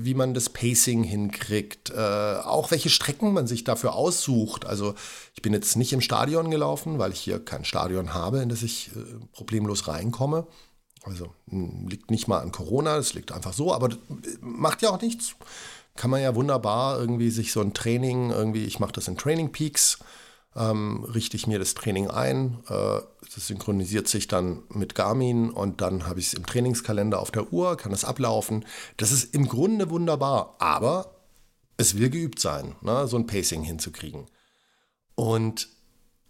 wie 0.03 0.15
man 0.15 0.33
das 0.33 0.49
Pacing 0.49 1.03
hinkriegt, 1.03 1.91
äh, 1.91 2.37
auch 2.43 2.71
welche 2.71 2.89
Strecken 2.89 3.33
man 3.33 3.45
sich 3.45 3.63
dafür 3.63 3.93
aussucht. 3.93 4.65
Also 4.65 4.95
ich 5.35 5.43
bin 5.43 5.53
jetzt 5.53 5.75
nicht 5.75 5.93
im 5.93 6.01
Stadion 6.01 6.49
gelaufen, 6.49 6.97
weil 6.97 7.11
ich 7.11 7.19
hier 7.19 7.43
kein 7.43 7.63
Stadion 7.63 8.13
habe, 8.13 8.39
in 8.39 8.49
das 8.49 8.63
ich 8.63 8.89
äh, 8.95 8.99
problemlos 9.33 9.87
reinkomme. 9.87 10.47
Also 11.03 11.31
liegt 11.51 12.09
nicht 12.09 12.27
mal 12.27 12.39
an 12.39 12.51
Corona, 12.51 12.97
das 12.97 13.13
liegt 13.13 13.31
einfach 13.31 13.53
so, 13.53 13.71
aber 13.71 13.89
macht 14.41 14.81
ja 14.81 14.89
auch 14.89 15.01
nichts. 15.01 15.35
Kann 15.95 16.09
man 16.09 16.21
ja 16.21 16.33
wunderbar 16.33 16.99
irgendwie 16.99 17.29
sich 17.29 17.51
so 17.51 17.61
ein 17.61 17.75
Training, 17.75 18.31
irgendwie, 18.31 18.65
ich 18.65 18.79
mache 18.79 18.93
das 18.93 19.07
in 19.07 19.15
Training 19.15 19.51
Peaks, 19.51 19.99
ähm, 20.55 21.03
richte 21.03 21.37
ich 21.37 21.47
mir 21.47 21.59
das 21.59 21.73
Training 21.73 22.09
ein. 22.09 22.59
Äh, 22.69 23.01
das 23.33 23.47
synchronisiert 23.47 24.07
sich 24.07 24.27
dann 24.27 24.63
mit 24.69 24.95
Garmin 24.95 25.49
und 25.49 25.81
dann 25.81 26.07
habe 26.07 26.19
ich 26.19 26.27
es 26.27 26.33
im 26.33 26.45
Trainingskalender 26.45 27.19
auf 27.19 27.31
der 27.31 27.51
Uhr, 27.51 27.75
kann 27.77 27.91
es 27.91 28.05
ablaufen. 28.05 28.65
Das 28.97 29.11
ist 29.11 29.33
im 29.33 29.47
Grunde 29.47 29.89
wunderbar, 29.89 30.55
aber 30.59 31.15
es 31.77 31.97
will 31.97 32.09
geübt 32.09 32.39
sein, 32.39 32.75
ne, 32.81 33.07
so 33.07 33.17
ein 33.17 33.27
Pacing 33.27 33.63
hinzukriegen. 33.63 34.27
Und, 35.15 35.69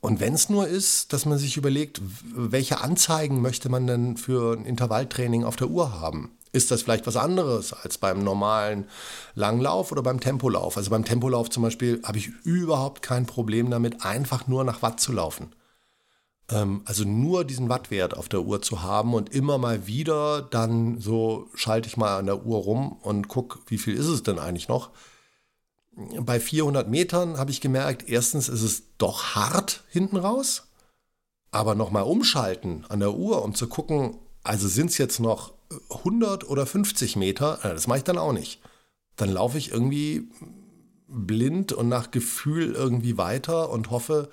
und 0.02 0.20
wenn 0.20 0.34
es 0.34 0.50
nur 0.50 0.68
ist, 0.68 1.14
dass 1.14 1.26
man 1.26 1.38
sich 1.38 1.58
überlegt, 1.58 2.02
welche 2.34 2.82
Anzeigen 2.82 3.42
möchte 3.42 3.70
man 3.70 3.86
denn 3.86 4.18
für 4.18 4.58
ein 4.58 4.66
Intervalltraining 4.66 5.44
auf 5.44 5.56
der 5.56 5.70
Uhr 5.70 6.00
haben? 6.00 6.32
Ist 6.56 6.72
das 6.72 6.84
vielleicht 6.84 7.06
was 7.06 7.18
anderes 7.18 7.74
als 7.74 7.98
beim 7.98 8.24
normalen 8.24 8.88
Langlauf 9.36 9.92
oder 9.92 10.02
beim 10.02 10.20
Tempolauf. 10.20 10.78
Also 10.78 10.90
beim 10.90 11.06
Tempolauf 11.06 11.50
zum 11.50 11.64
Beispiel 11.64 12.02
habe 12.04 12.18
ich 12.18 12.30
überhaupt 12.44 13.02
kein 13.02 13.26
Problem 13.26 13.70
damit, 13.70 14.06
einfach 14.06 14.48
nur 14.48 14.64
nach 14.64 14.82
Watt 14.82 15.00
zu 15.00 15.12
laufen. 15.12 15.54
Ähm, 16.50 16.82
also 16.86 17.04
nur 17.04 17.44
diesen 17.44 17.70
Wattwert 17.70 18.16
auf 18.16 18.30
der 18.30 18.42
Uhr 18.42 18.62
zu 18.62 18.82
haben 18.82 19.14
und 19.14 19.30
immer 19.30 19.58
mal 19.58 19.88
wieder 19.88 20.42
dann 20.42 21.00
so 21.00 21.50
schalte 21.56 21.88
ich 21.88 21.98
mal 21.98 22.18
an 22.18 22.28
der 22.28 22.46
Uhr 22.46 22.60
rum 22.60 22.94
und 23.02 23.28
gucke, 23.28 23.60
wie 23.68 23.78
viel 23.78 23.96
ist 23.96 24.08
es 24.08 24.24
denn 24.24 24.40
eigentlich 24.40 24.68
noch. 24.68 24.92
Bei 26.20 26.40
400 26.40 26.90
Metern 26.90 27.38
habe 27.38 27.52
ich 27.52 27.62
gemerkt, 27.62 28.10
erstens 28.10 28.50
ist 28.50 28.64
es 28.64 28.84
doch 28.98 29.36
hart 29.36 29.84
hinten 29.90 30.18
raus, 30.18 30.68
aber 31.52 31.74
nochmal 31.74 32.04
umschalten 32.04 32.86
an 32.90 33.00
der 33.00 33.14
Uhr, 33.14 33.44
um 33.44 33.56
zu 33.56 33.68
gucken, 33.68 34.18
also 34.44 34.68
sind 34.68 34.92
es 34.92 34.98
jetzt 34.98 35.20
noch 35.20 35.54
100 35.90 36.50
oder 36.50 36.66
50 36.66 37.16
Meter, 37.16 37.60
äh, 37.64 37.70
das 37.70 37.88
mache 37.88 38.00
ich 38.00 38.04
dann 38.04 38.18
auch 38.18 38.34
nicht. 38.34 38.62
Dann 39.16 39.30
laufe 39.30 39.58
ich 39.58 39.72
irgendwie 39.72 40.30
blind 41.08 41.74
und 41.74 41.90
nach 41.90 42.12
Gefühl 42.12 42.74
irgendwie 42.74 43.18
weiter 43.18 43.70
und 43.70 43.92
hoffe, 43.92 44.30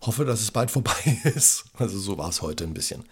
hoffe, 0.00 0.24
dass 0.24 0.40
es 0.40 0.50
bald 0.50 0.70
vorbei 0.72 1.20
ist. 1.24 1.64
Also 1.74 1.98
so 1.98 2.18
war 2.18 2.28
es 2.28 2.42
heute 2.42 2.64
ein 2.64 2.74
bisschen. 2.74 3.04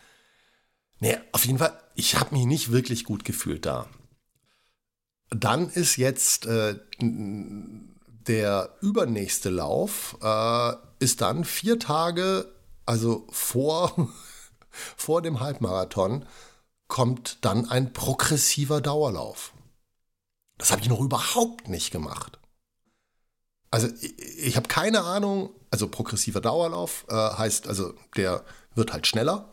Nee, 0.99 1.17
auf 1.33 1.45
jeden 1.45 1.59
Fall, 1.59 1.79
ich 1.95 2.17
habe 2.17 2.35
mich 2.35 2.47
nicht 2.47 2.73
wirklich 2.73 3.05
gut 3.05 3.25
gefühlt 3.25 3.67
da. 3.67 3.87
Dann 5.31 5.69
ist 5.69 5.97
jetzt 5.97 6.47
äh, 6.47 6.79
der 7.01 8.77
übernächste 8.81 9.51
Lauf, 9.51 10.17
äh, 10.23 10.73
ist 10.99 11.21
dann 11.21 11.45
vier 11.45 11.79
Tage, 11.79 12.51
also 12.87 13.27
vor 13.31 14.09
vor 14.97 15.23
dem 15.23 15.41
Halbmarathon 15.41 16.25
kommt 16.89 17.39
dann 17.45 17.69
ein 17.69 17.93
progressiver 17.93 18.81
Dauerlauf. 18.81 19.53
Das 20.59 20.71
habe 20.71 20.83
ich 20.83 20.89
noch 20.89 21.01
überhaupt 21.01 21.69
nicht 21.69 21.91
gemacht. 21.91 22.39
Also 23.71 23.89
ich, 24.01 24.19
ich 24.19 24.57
habe 24.57 24.69
keine 24.69 25.03
Ahnung, 25.03 25.51
also 25.71 25.89
progressiver 25.89 26.41
Dauerlauf 26.41 27.05
äh, 27.09 27.15
heißt, 27.15 27.67
also 27.67 27.95
der 28.17 28.45
wird 28.75 28.93
halt 28.93 29.07
schneller. 29.07 29.53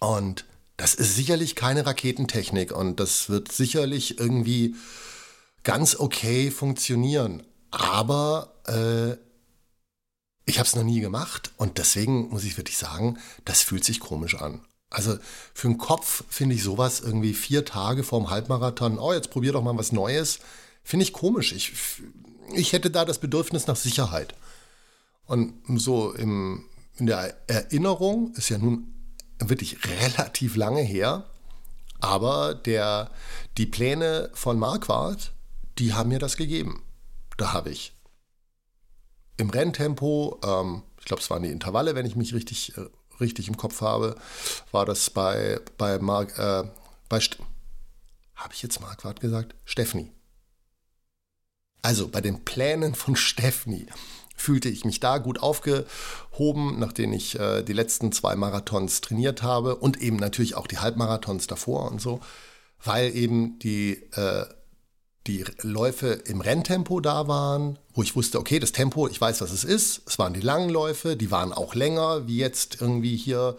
Und 0.00 0.44
das 0.76 0.94
ist 0.94 1.16
sicherlich 1.16 1.56
keine 1.56 1.86
Raketentechnik 1.86 2.72
und 2.72 3.00
das 3.00 3.28
wird 3.28 3.50
sicherlich 3.50 4.18
irgendwie 4.18 4.76
ganz 5.64 5.96
okay 5.96 6.50
funktionieren. 6.50 7.44
Aber 7.70 8.54
äh, 8.66 9.16
ich 10.46 10.58
habe 10.58 10.66
es 10.66 10.76
noch 10.76 10.84
nie 10.84 11.00
gemacht 11.00 11.52
und 11.56 11.78
deswegen 11.78 12.28
muss 12.30 12.44
ich 12.44 12.56
wirklich 12.56 12.78
sagen, 12.78 13.18
das 13.44 13.62
fühlt 13.62 13.84
sich 13.84 14.00
komisch 14.00 14.36
an. 14.36 14.64
Also 14.90 15.18
für 15.52 15.68
den 15.68 15.78
Kopf 15.78 16.24
finde 16.28 16.54
ich 16.54 16.62
sowas 16.62 17.00
irgendwie 17.00 17.34
vier 17.34 17.64
Tage 17.64 18.02
vorm 18.02 18.30
Halbmarathon, 18.30 18.98
oh, 18.98 19.12
jetzt 19.12 19.30
probier 19.30 19.52
doch 19.52 19.62
mal 19.62 19.76
was 19.76 19.92
Neues, 19.92 20.38
finde 20.82 21.02
ich 21.02 21.12
komisch. 21.12 21.52
Ich, 21.52 21.72
ich 22.54 22.72
hätte 22.72 22.90
da 22.90 23.04
das 23.04 23.18
Bedürfnis 23.18 23.66
nach 23.66 23.76
Sicherheit. 23.76 24.34
Und 25.26 25.54
so 25.78 26.12
im, 26.14 26.64
in 26.96 27.06
der 27.06 27.36
Erinnerung 27.48 28.32
ist 28.34 28.48
ja 28.48 28.56
nun 28.56 28.94
wirklich 29.38 29.78
relativ 29.84 30.56
lange 30.56 30.80
her, 30.80 31.24
aber 32.00 32.54
der, 32.54 33.10
die 33.56 33.66
Pläne 33.66 34.30
von 34.32 34.58
Marquardt, 34.58 35.32
die 35.78 35.92
haben 35.92 36.08
mir 36.08 36.18
das 36.18 36.36
gegeben. 36.36 36.82
Da 37.36 37.52
habe 37.52 37.70
ich 37.70 37.92
im 39.36 39.50
Renntempo, 39.50 40.40
ähm, 40.44 40.82
ich 40.98 41.04
glaube, 41.04 41.22
es 41.22 41.30
waren 41.30 41.42
die 41.42 41.50
Intervalle, 41.50 41.94
wenn 41.94 42.06
ich 42.06 42.16
mich 42.16 42.34
richtig, 42.34 42.76
äh, 42.76 42.86
richtig 43.20 43.48
im 43.48 43.56
Kopf 43.56 43.80
habe, 43.80 44.16
war 44.72 44.86
das 44.86 45.10
bei, 45.10 45.60
bei 45.76 45.98
Mark, 45.98 46.38
äh, 46.38 46.64
bei, 47.08 47.20
habe 48.34 48.54
ich 48.54 48.62
jetzt 48.62 48.80
Marquardt 48.80 49.20
gesagt? 49.20 49.54
Steffni. 49.64 50.10
Also 51.82 52.08
bei 52.08 52.20
den 52.20 52.44
Plänen 52.44 52.94
von 52.94 53.16
Steffni 53.16 53.86
fühlte 54.36 54.68
ich 54.68 54.84
mich 54.84 55.00
da 55.00 55.18
gut 55.18 55.40
aufgehoben, 55.40 56.78
nachdem 56.78 57.12
ich 57.12 57.38
äh, 57.38 57.62
die 57.62 57.72
letzten 57.72 58.12
zwei 58.12 58.36
Marathons 58.36 59.00
trainiert 59.00 59.42
habe 59.42 59.76
und 59.76 60.00
eben 60.00 60.16
natürlich 60.16 60.54
auch 60.54 60.68
die 60.68 60.78
Halbmarathons 60.78 61.48
davor 61.48 61.90
und 61.90 62.00
so, 62.00 62.20
weil 62.84 63.14
eben 63.16 63.58
die 63.58 63.94
äh, 64.12 64.46
die 65.26 65.44
Läufe 65.62 66.08
im 66.08 66.40
Renntempo 66.40 67.00
da 67.00 67.28
waren, 67.28 67.78
wo 67.92 68.02
ich 68.02 68.16
wusste, 68.16 68.38
okay, 68.38 68.58
das 68.58 68.72
Tempo, 68.72 69.08
ich 69.08 69.20
weiß, 69.20 69.40
was 69.40 69.52
es 69.52 69.64
ist. 69.64 70.02
Es 70.06 70.18
waren 70.18 70.32
die 70.32 70.40
langen 70.40 70.70
Läufe, 70.70 71.16
die 71.16 71.30
waren 71.30 71.52
auch 71.52 71.74
länger, 71.74 72.26
wie 72.26 72.38
jetzt 72.38 72.80
irgendwie 72.80 73.16
hier 73.16 73.56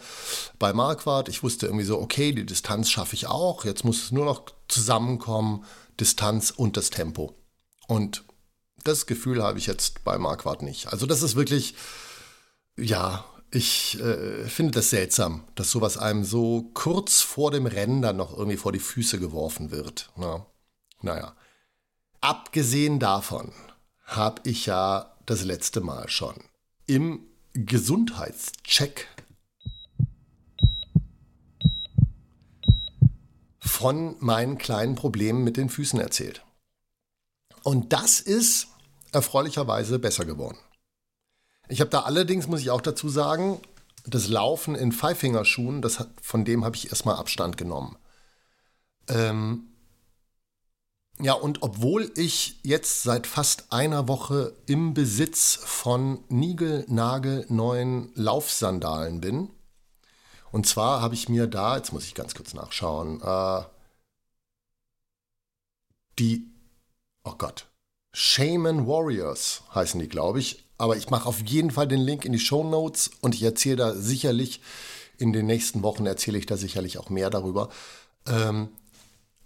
bei 0.58 0.72
Marquardt. 0.72 1.28
Ich 1.28 1.42
wusste 1.42 1.66
irgendwie 1.66 1.84
so, 1.84 2.00
okay, 2.00 2.32
die 2.32 2.46
Distanz 2.46 2.90
schaffe 2.90 3.14
ich 3.14 3.28
auch. 3.28 3.64
Jetzt 3.64 3.84
muss 3.84 4.04
es 4.04 4.10
nur 4.10 4.24
noch 4.24 4.46
zusammenkommen, 4.66 5.64
Distanz 6.00 6.50
und 6.50 6.76
das 6.76 6.90
Tempo. 6.90 7.34
Und 7.86 8.24
das 8.82 9.06
Gefühl 9.06 9.42
habe 9.42 9.58
ich 9.58 9.66
jetzt 9.66 10.02
bei 10.02 10.18
Marquardt 10.18 10.62
nicht. 10.62 10.88
Also 10.88 11.06
das 11.06 11.22
ist 11.22 11.36
wirklich, 11.36 11.74
ja, 12.76 13.24
ich 13.52 14.00
äh, 14.00 14.44
finde 14.46 14.72
das 14.72 14.90
seltsam, 14.90 15.44
dass 15.54 15.70
sowas 15.70 15.98
einem 15.98 16.24
so 16.24 16.70
kurz 16.74 17.20
vor 17.20 17.50
dem 17.50 17.66
Rennen 17.66 18.00
dann 18.00 18.16
noch 18.16 18.36
irgendwie 18.36 18.56
vor 18.56 18.72
die 18.72 18.78
Füße 18.78 19.18
geworfen 19.18 19.70
wird. 19.70 20.10
Na, 20.16 20.46
naja. 21.02 21.36
Abgesehen 22.20 22.98
davon 22.98 23.52
habe 24.04 24.42
ich 24.44 24.66
ja 24.66 25.16
das 25.24 25.44
letzte 25.44 25.80
Mal 25.80 26.08
schon 26.08 26.34
im 26.86 27.26
Gesundheitscheck 27.54 29.08
von 33.60 34.16
meinen 34.18 34.58
kleinen 34.58 34.96
Problemen 34.96 35.44
mit 35.44 35.56
den 35.56 35.70
Füßen 35.70 35.98
erzählt. 35.98 36.44
Und 37.62 37.92
das 37.94 38.20
ist 38.20 38.68
erfreulicherweise 39.12 39.98
besser 39.98 40.26
geworden. 40.26 40.58
Ich 41.68 41.80
habe 41.80 41.90
da 41.90 42.00
allerdings, 42.00 42.48
muss 42.48 42.60
ich 42.60 42.70
auch 42.70 42.82
dazu 42.82 43.08
sagen, 43.08 43.60
das 44.04 44.28
Laufen 44.28 44.74
in 44.74 44.92
Pfeifingerschuhen, 44.92 45.80
das 45.80 46.06
von 46.20 46.44
dem 46.44 46.64
habe 46.64 46.76
ich 46.76 46.90
erstmal 46.90 47.16
Abstand 47.16 47.56
genommen. 47.56 47.96
Ähm, 49.08 49.69
ja, 51.22 51.34
und 51.34 51.62
obwohl 51.62 52.10
ich 52.16 52.60
jetzt 52.62 53.02
seit 53.02 53.26
fast 53.26 53.72
einer 53.72 54.08
Woche 54.08 54.54
im 54.66 54.94
Besitz 54.94 55.58
von 55.62 56.24
niegelnagelneuen 56.28 58.10
Laufsandalen 58.14 59.20
bin, 59.20 59.50
und 60.52 60.66
zwar 60.66 61.00
habe 61.00 61.14
ich 61.14 61.28
mir 61.28 61.46
da, 61.46 61.76
jetzt 61.76 61.92
muss 61.92 62.04
ich 62.04 62.14
ganz 62.14 62.34
kurz 62.34 62.54
nachschauen, 62.54 63.20
äh, 63.22 63.62
die, 66.18 66.50
oh 67.24 67.34
Gott, 67.38 67.66
Shaman 68.12 68.86
Warriors 68.86 69.62
heißen 69.74 70.00
die, 70.00 70.08
glaube 70.08 70.40
ich. 70.40 70.64
Aber 70.76 70.96
ich 70.96 71.10
mache 71.10 71.28
auf 71.28 71.40
jeden 71.40 71.70
Fall 71.70 71.86
den 71.86 72.00
Link 72.00 72.24
in 72.24 72.32
die 72.32 72.38
Show 72.38 72.64
Notes 72.64 73.10
und 73.20 73.34
ich 73.34 73.42
erzähle 73.42 73.76
da 73.76 73.94
sicherlich, 73.94 74.60
in 75.18 75.32
den 75.32 75.46
nächsten 75.46 75.82
Wochen 75.82 76.06
erzähle 76.06 76.38
ich 76.38 76.46
da 76.46 76.56
sicherlich 76.56 76.98
auch 76.98 77.10
mehr 77.10 77.28
darüber. 77.28 77.68
Ähm, 78.26 78.70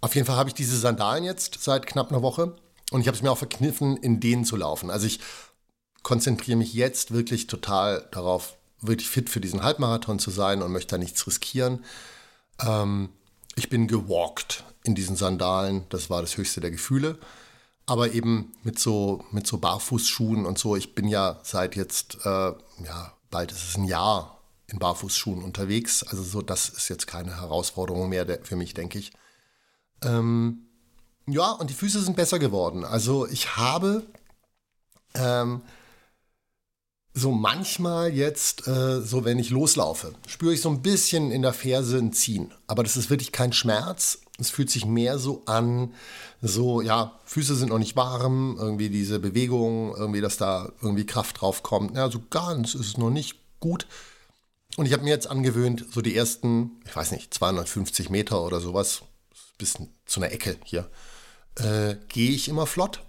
auf 0.05 0.13
jeden 0.13 0.27
Fall 0.27 0.35
habe 0.35 0.49
ich 0.49 0.53
diese 0.53 0.77
Sandalen 0.77 1.23
jetzt 1.23 1.57
seit 1.61 1.87
knapp 1.87 2.11
einer 2.11 2.21
Woche 2.21 2.55
und 2.91 3.01
ich 3.01 3.07
habe 3.07 3.17
es 3.17 3.23
mir 3.23 3.31
auch 3.31 3.39
verkniffen, 3.39 3.97
in 3.97 4.19
denen 4.19 4.45
zu 4.45 4.55
laufen. 4.55 4.91
Also 4.91 5.07
ich 5.07 5.19
konzentriere 6.03 6.59
mich 6.59 6.75
jetzt 6.75 7.11
wirklich 7.11 7.47
total 7.47 8.07
darauf, 8.11 8.55
wirklich 8.81 9.09
fit 9.09 9.31
für 9.31 9.41
diesen 9.41 9.63
Halbmarathon 9.63 10.19
zu 10.19 10.29
sein 10.29 10.61
und 10.61 10.71
möchte 10.71 10.91
da 10.91 10.97
nichts 10.99 11.25
riskieren. 11.25 11.83
Ähm, 12.59 13.09
ich 13.55 13.69
bin 13.69 13.87
gewalkt 13.87 14.63
in 14.83 14.93
diesen 14.93 15.15
Sandalen, 15.15 15.85
das 15.89 16.11
war 16.11 16.21
das 16.21 16.37
höchste 16.37 16.61
der 16.61 16.69
Gefühle. 16.69 17.17
Aber 17.87 18.11
eben 18.11 18.51
mit 18.61 18.77
so, 18.77 19.25
mit 19.31 19.47
so 19.47 19.57
Barfußschuhen 19.57 20.45
und 20.45 20.59
so. 20.59 20.75
Ich 20.75 20.93
bin 20.93 21.07
ja 21.07 21.39
seit 21.41 21.75
jetzt, 21.75 22.19
äh, 22.25 22.29
ja, 22.29 23.13
bald 23.31 23.51
ist 23.51 23.69
es 23.69 23.75
ein 23.75 23.85
Jahr 23.85 24.39
in 24.67 24.77
Barfußschuhen 24.77 25.43
unterwegs. 25.43 26.03
Also 26.03 26.21
so, 26.21 26.43
das 26.43 26.69
ist 26.69 26.89
jetzt 26.89 27.07
keine 27.07 27.41
Herausforderung 27.41 28.09
mehr 28.09 28.39
für 28.43 28.55
mich, 28.55 28.75
denke 28.75 28.99
ich. 28.99 29.11
Ähm, 30.03 30.65
ja, 31.27 31.51
und 31.51 31.69
die 31.69 31.73
Füße 31.73 32.01
sind 32.01 32.15
besser 32.15 32.39
geworden. 32.39 32.85
Also 32.85 33.27
ich 33.27 33.57
habe 33.57 34.03
ähm, 35.15 35.61
so 37.13 37.31
manchmal 37.31 38.13
jetzt, 38.13 38.67
äh, 38.67 39.01
so 39.01 39.23
wenn 39.23 39.39
ich 39.39 39.49
loslaufe, 39.49 40.13
spüre 40.27 40.53
ich 40.53 40.61
so 40.61 40.69
ein 40.69 40.81
bisschen 40.81 41.31
in 41.31 41.41
der 41.41 41.53
Ferse 41.53 41.97
ein 41.97 42.13
Ziehen. 42.13 42.53
Aber 42.67 42.83
das 42.83 42.97
ist 42.97 43.09
wirklich 43.09 43.31
kein 43.31 43.53
Schmerz. 43.53 44.19
Es 44.37 44.49
fühlt 44.49 44.69
sich 44.69 44.85
mehr 44.85 45.17
so 45.17 45.43
an, 45.45 45.93
so, 46.41 46.81
ja, 46.81 47.17
Füße 47.23 47.55
sind 47.55 47.69
noch 47.69 47.79
nicht 47.79 47.95
warm, 47.95 48.57
irgendwie 48.59 48.89
diese 48.89 49.19
Bewegung, 49.19 49.95
irgendwie, 49.95 50.19
dass 50.19 50.35
da 50.35 50.73
irgendwie 50.81 51.05
Kraft 51.05 51.39
drauf 51.39 51.63
kommt. 51.63 51.95
Ja, 51.95 52.11
so 52.11 52.21
ganz 52.29 52.75
ist 52.75 52.87
es 52.87 52.97
noch 52.97 53.09
nicht 53.09 53.39
gut. 53.61 53.87
Und 54.75 54.85
ich 54.85 54.91
habe 54.91 55.03
mir 55.03 55.11
jetzt 55.11 55.27
angewöhnt, 55.27 55.85
so 55.89 56.01
die 56.01 56.15
ersten, 56.15 56.71
ich 56.85 56.93
weiß 56.93 57.11
nicht, 57.11 57.33
250 57.33 58.09
Meter 58.09 58.43
oder 58.43 58.59
sowas, 58.59 59.03
bis 59.57 59.77
zu 60.05 60.19
einer 60.19 60.31
Ecke 60.31 60.57
hier, 60.63 60.89
äh, 61.55 61.95
gehe 62.07 62.31
ich 62.31 62.47
immer 62.49 62.65
flott 62.65 63.01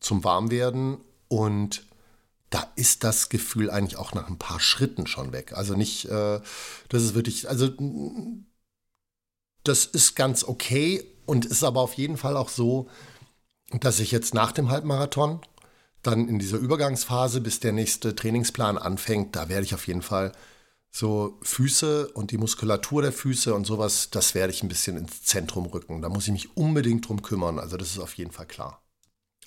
zum 0.00 0.24
Warmwerden 0.24 0.98
und 1.28 1.84
da 2.50 2.66
ist 2.74 3.04
das 3.04 3.28
Gefühl 3.28 3.70
eigentlich 3.70 3.96
auch 3.96 4.12
nach 4.12 4.28
ein 4.28 4.38
paar 4.38 4.60
Schritten 4.60 5.06
schon 5.06 5.32
weg. 5.32 5.52
Also 5.52 5.74
nicht, 5.74 6.06
äh, 6.06 6.40
das 6.88 7.02
ist 7.02 7.14
wirklich, 7.14 7.48
also 7.48 7.70
das 9.62 9.86
ist 9.86 10.16
ganz 10.16 10.42
okay 10.44 11.04
und 11.26 11.44
ist 11.44 11.62
aber 11.62 11.80
auf 11.80 11.94
jeden 11.94 12.16
Fall 12.16 12.36
auch 12.36 12.48
so, 12.48 12.88
dass 13.70 14.00
ich 14.00 14.10
jetzt 14.10 14.34
nach 14.34 14.50
dem 14.50 14.68
Halbmarathon 14.68 15.40
dann 16.02 16.28
in 16.28 16.38
dieser 16.38 16.58
Übergangsphase, 16.58 17.40
bis 17.40 17.60
der 17.60 17.72
nächste 17.72 18.16
Trainingsplan 18.16 18.78
anfängt, 18.78 19.36
da 19.36 19.48
werde 19.48 19.64
ich 19.64 19.74
auf 19.74 19.86
jeden 19.86 20.02
Fall 20.02 20.32
so 20.90 21.38
Füße 21.42 22.08
und 22.08 22.32
die 22.32 22.38
Muskulatur 22.38 23.02
der 23.02 23.12
Füße 23.12 23.54
und 23.54 23.66
sowas, 23.66 24.10
das 24.10 24.34
werde 24.34 24.52
ich 24.52 24.62
ein 24.62 24.68
bisschen 24.68 24.96
ins 24.96 25.22
Zentrum 25.22 25.66
rücken. 25.66 26.02
Da 26.02 26.08
muss 26.08 26.26
ich 26.26 26.32
mich 26.32 26.56
unbedingt 26.56 27.08
drum 27.08 27.22
kümmern. 27.22 27.58
Also 27.58 27.76
das 27.76 27.90
ist 27.90 27.98
auf 27.98 28.14
jeden 28.14 28.32
Fall 28.32 28.46
klar. 28.46 28.82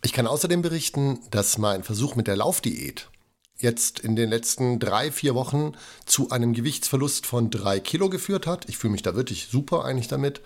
Ich 0.03 0.13
kann 0.13 0.27
außerdem 0.27 0.62
berichten, 0.62 1.19
dass 1.32 1.58
mein 1.58 1.84
Versuch 1.84 2.15
mit 2.15 2.27
der 2.27 2.38
Laufdiät 2.38 3.10
jetzt 3.58 3.99
in 3.99 4.15
den 4.15 4.29
letzten 4.29 4.79
drei, 4.79 5.12
vier 5.12 5.36
Wochen 5.36 5.73
zu 6.06 6.29
einem 6.29 6.53
Gewichtsverlust 6.53 7.25
von 7.25 7.49
drei 7.49 7.79
Kilo 7.79 8.10
geführt 8.10 8.47
hat. 8.47 8.67
Ich 8.67 8.77
fühle 8.77 8.91
mich 8.91 9.03
da 9.03 9.15
wirklich 9.15 9.47
super 9.47 9.86
eigentlich 9.86 10.08
damit. 10.08 10.41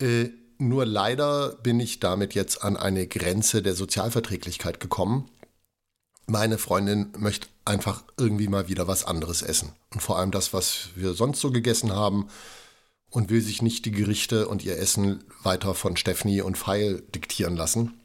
Äh, 0.00 0.30
nur 0.58 0.86
leider 0.86 1.56
bin 1.56 1.80
ich 1.80 2.00
damit 2.00 2.34
jetzt 2.34 2.62
an 2.62 2.76
eine 2.76 3.06
Grenze 3.06 3.62
der 3.62 3.74
Sozialverträglichkeit 3.74 4.80
gekommen 4.80 5.28
meine 6.26 6.58
Freundin 6.58 7.12
möchte 7.18 7.48
einfach 7.64 8.02
irgendwie 8.18 8.48
mal 8.48 8.68
wieder 8.68 8.88
was 8.88 9.04
anderes 9.04 9.42
essen. 9.42 9.72
Und 9.92 10.00
vor 10.00 10.18
allem 10.18 10.30
das, 10.30 10.52
was 10.52 10.88
wir 10.94 11.14
sonst 11.14 11.40
so 11.40 11.50
gegessen 11.50 11.92
haben. 11.92 12.28
Und 13.10 13.28
will 13.28 13.42
sich 13.42 13.60
nicht 13.60 13.84
die 13.84 13.90
Gerichte 13.90 14.48
und 14.48 14.64
ihr 14.64 14.78
Essen 14.78 15.22
weiter 15.42 15.74
von 15.74 15.98
Stephanie 15.98 16.40
und 16.40 16.56
Feil 16.56 17.02
diktieren 17.14 17.56
lassen. 17.56 18.00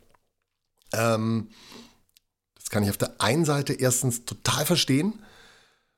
Ähm, 0.91 1.47
das 2.56 2.69
kann 2.69 2.84
ich 2.84 2.89
auf 2.89 2.97
der 2.97 3.21
einen 3.21 3.45
Seite 3.45 3.71
erstens 3.71 4.25
total 4.25 4.65
verstehen. 4.65 5.13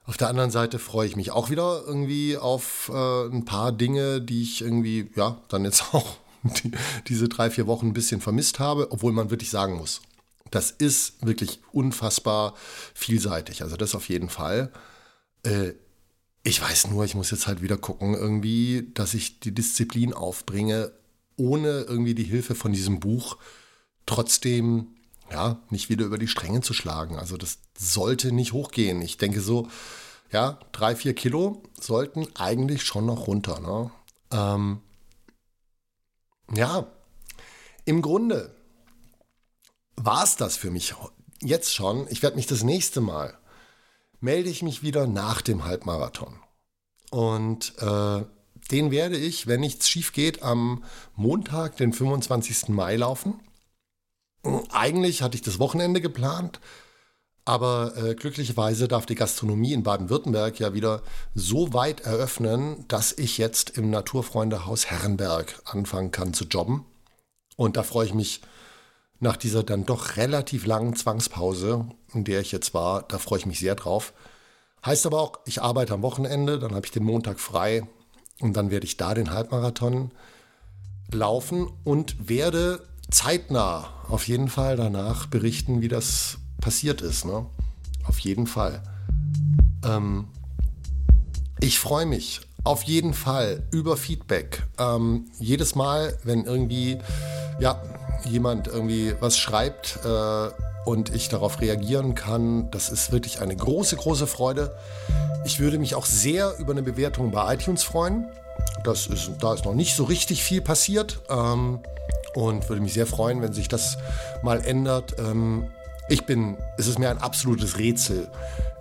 Auf 0.06 0.18
der 0.18 0.30
anderen 0.30 0.52
Seite 0.52 0.78
freue 0.78 1.08
ich 1.08 1.16
mich 1.16 1.32
auch 1.32 1.50
wieder 1.50 1.84
irgendwie 1.88 2.38
auf 2.38 2.92
äh, 2.94 3.28
ein 3.28 3.46
paar 3.46 3.72
Dinge, 3.72 4.22
die 4.22 4.44
ich 4.44 4.62
irgendwie, 4.62 5.10
ja, 5.16 5.42
dann 5.50 5.66
jetzt 5.66 5.86
auch 5.94 6.18
die, 6.44 6.72
diese 7.08 7.30
drei, 7.30 7.50
vier 7.50 7.66
Wochen 7.66 7.88
ein 7.88 7.94
bisschen 7.94 8.22
vermisst 8.22 8.60
habe, 8.60 8.92
obwohl 8.92 9.12
man 9.12 9.32
wirklich 9.32 9.50
sagen 9.50 9.76
muss, 9.76 10.02
das 10.52 10.72
ist 10.72 11.26
wirklich 11.26 11.60
unfassbar 11.72 12.56
vielseitig. 12.94 13.62
Also 13.62 13.78
das 13.78 13.96
auf 13.96 14.10
jeden 14.10 14.30
Fall. 14.30 14.72
Äh, 15.44 15.74
ich 16.44 16.62
weiß 16.62 16.88
nur, 16.88 17.06
ich 17.06 17.16
muss 17.16 17.32
jetzt 17.32 17.48
halt 17.48 17.62
wieder 17.62 17.78
gucken, 17.78 18.14
irgendwie, 18.14 18.90
dass 18.94 19.14
ich 19.14 19.40
die 19.40 19.54
Disziplin 19.54 20.14
aufbringe, 20.14 20.92
ohne 21.38 21.82
irgendwie 21.82 22.16
die 22.16 22.24
Hilfe 22.24 22.56
von 22.56 22.74
diesem 22.74 23.00
Buch 23.00 23.38
trotzdem 24.06 24.88
ja, 25.32 25.60
nicht 25.70 25.90
wieder 25.90 26.06
über 26.06 26.18
die 26.18 26.28
Stränge 26.28 26.62
zu 26.62 26.74
schlagen. 26.74 27.18
Also 27.18 27.38
das 27.38 27.60
sollte 27.78 28.32
nicht 28.32 28.54
hochgehen. 28.54 29.02
Ich 29.02 29.18
denke 29.18 29.42
so, 29.42 29.68
ja, 30.32 30.60
drei, 30.72 30.96
vier 30.96 31.14
Kilo 31.14 31.64
sollten 31.80 32.28
eigentlich 32.36 32.84
schon 32.84 33.06
noch 33.06 33.28
runter. 33.28 33.60
Ne? 33.60 33.92
Ähm, 34.32 34.82
ja, 36.54 36.88
im 37.86 38.02
Grunde 38.02 38.56
war 40.00 40.24
es 40.24 40.38
das 40.38 40.56
für 40.58 40.72
mich 40.72 40.96
jetzt 41.42 41.74
schon. 41.74 42.08
Ich 42.10 42.24
werde 42.24 42.38
mich 42.38 42.48
das 42.48 42.64
nächste 42.64 43.02
Mal, 43.02 43.38
melde 44.20 44.50
ich 44.50 44.64
mich 44.64 44.82
wieder 44.82 45.08
nach 45.08 45.42
dem 45.42 45.66
Halbmarathon. 45.66 46.40
Und 47.12 47.74
äh, 47.80 48.24
den 48.72 48.92
werde 48.92 49.18
ich, 49.18 49.48
wenn 49.48 49.60
nichts 49.60 49.90
schief 49.90 50.14
geht, 50.14 50.44
am 50.44 50.84
Montag, 51.16 51.78
den 51.78 51.92
25. 51.92 52.70
Mai 52.70 52.96
laufen. 52.96 53.40
Eigentlich 54.72 55.22
hatte 55.22 55.36
ich 55.36 55.42
das 55.42 55.60
Wochenende 55.60 56.00
geplant, 56.00 56.62
aber 57.44 57.98
äh, 57.98 58.16
glücklicherweise 58.16 58.88
darf 58.88 59.06
die 59.06 59.16
Gastronomie 59.16 59.74
in 59.74 59.84
Baden-Württemberg 59.84 60.60
ja 60.60 60.74
wieder 60.74 61.02
so 61.34 61.74
weit 61.74 62.02
eröffnen, 62.02 62.86
dass 62.88 63.12
ich 63.12 63.38
jetzt 63.38 63.72
im 63.72 63.90
Naturfreundehaus 63.90 64.86
Herrenberg 64.86 65.62
anfangen 65.66 66.12
kann 66.12 66.34
zu 66.34 66.46
jobben. 66.46 66.86
Und 67.58 67.76
da 67.76 67.84
freue 67.84 68.06
ich 68.06 68.14
mich 68.14 68.42
nach 69.20 69.38
dieser 69.38 69.64
dann 69.64 69.86
doch 69.86 70.18
relativ 70.18 70.66
langen 70.66 70.96
Zwangspause, 70.96 71.86
in 72.14 72.24
der 72.24 72.42
ich 72.42 72.52
jetzt 72.52 72.74
war, 72.74 73.04
da 73.04 73.18
freue 73.18 73.40
ich 73.40 73.46
mich 73.46 73.60
sehr 73.60 73.76
drauf. 73.76 74.14
Heißt 74.86 75.06
aber 75.06 75.22
auch, 75.22 75.40
ich 75.46 75.62
arbeite 75.62 75.94
am 75.94 76.02
Wochenende, 76.02 76.58
dann 76.58 76.74
habe 76.74 76.86
ich 76.86 76.92
den 76.92 77.04
Montag 77.04 77.40
frei 77.40 77.84
und 78.40 78.56
dann 78.56 78.72
werde 78.72 78.86
ich 78.86 78.98
da 78.98 79.14
den 79.14 79.32
Halbmarathon 79.32 80.12
laufen 81.12 81.70
und 81.84 82.30
werde 82.30 82.88
zeitnah 83.12 83.90
auf 84.08 84.28
jeden 84.28 84.48
Fall 84.48 84.78
danach 84.78 85.26
berichten, 85.26 85.82
wie 85.82 85.88
das 85.88 86.38
passiert 86.62 87.02
ist. 87.02 87.26
Ne? 87.26 87.46
Auf 88.06 88.20
jeden 88.20 88.48
Fall. 88.48 88.82
Ähm, 89.84 90.28
ich 91.60 91.80
freue 91.80 92.06
mich 92.06 92.42
auf 92.64 92.84
jeden 92.84 93.14
Fall 93.14 93.64
über 93.72 93.98
Feedback. 93.98 94.64
Ähm, 94.78 95.26
jedes 95.40 95.76
Mal, 95.76 96.18
wenn 96.24 96.46
irgendwie 96.46 97.00
ja, 97.60 97.82
jemand 98.26 98.68
irgendwie 98.68 99.16
was 99.20 99.38
schreibt 99.38 100.00
äh, 100.06 100.50
und 100.86 101.14
ich 101.14 101.30
darauf 101.30 101.62
reagieren 101.62 102.16
kann, 102.16 102.70
das 102.72 102.90
ist 102.90 103.12
wirklich 103.12 103.42
eine 103.42 103.56
große, 103.56 103.96
große 103.96 104.28
Freude. 104.28 104.76
Ich 105.46 105.60
würde 105.60 105.80
mich 105.80 105.96
auch 105.96 106.06
sehr 106.06 106.58
über 106.60 106.72
eine 106.72 106.84
Bewertung 106.84 107.32
bei 107.32 107.54
iTunes 107.54 107.84
freuen. 107.84 108.26
Das 108.84 109.08
ist, 109.08 109.32
da 109.40 109.54
ist 109.54 109.66
noch 109.66 109.74
nicht 109.74 109.96
so 109.96 110.04
richtig 110.04 110.44
viel 110.44 110.62
passiert. 110.62 111.22
Ähm, 111.30 111.80
und 112.36 112.70
würde 112.70 112.82
mich 112.82 112.94
sehr 112.94 113.08
freuen, 113.08 113.42
wenn 113.42 113.54
sich 113.54 113.68
das 113.68 113.98
mal 114.44 114.64
ändert. 114.64 115.16
Ähm, 115.20 115.70
ich 116.10 116.26
bin, 116.26 116.58
es 116.78 116.88
ist 116.88 117.00
mir 117.00 117.10
ein 117.10 117.20
absolutes 117.20 117.78
Rätsel, 117.78 118.28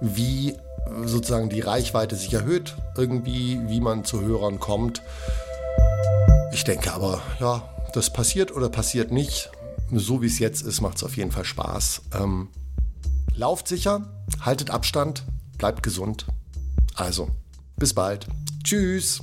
wie 0.01 0.57
sozusagen 1.05 1.49
die 1.49 1.61
Reichweite 1.61 2.17
sich 2.17 2.33
erhöht, 2.33 2.77
irgendwie, 2.97 3.61
wie 3.69 3.81
man 3.81 4.05
zu 4.05 4.21
Hörern 4.21 4.59
kommt. 4.59 5.03
Ich 6.53 6.65
denke 6.65 6.93
aber, 6.93 7.21
ja, 7.41 7.69
das 7.93 8.13
passiert 8.13 8.55
oder 8.55 8.69
passiert 8.69 9.13
nicht. 9.13 9.51
So 9.93 10.23
wie 10.23 10.27
es 10.27 10.39
jetzt 10.39 10.63
ist, 10.63 10.81
macht 10.81 10.99
es 10.99 11.05
auf 11.05 11.17
jeden 11.17 11.31
Fall 11.31 11.45
Spaß. 11.45 12.03
Ähm, 12.15 12.49
lauft 13.35 13.69
sicher, 13.69 14.09
haltet 14.41 14.71
Abstand, 14.71 15.25
bleibt 15.57 15.83
gesund. 15.83 16.27
Also, 16.95 17.29
bis 17.77 17.95
bald. 17.95 18.27
Tschüss. 18.65 19.23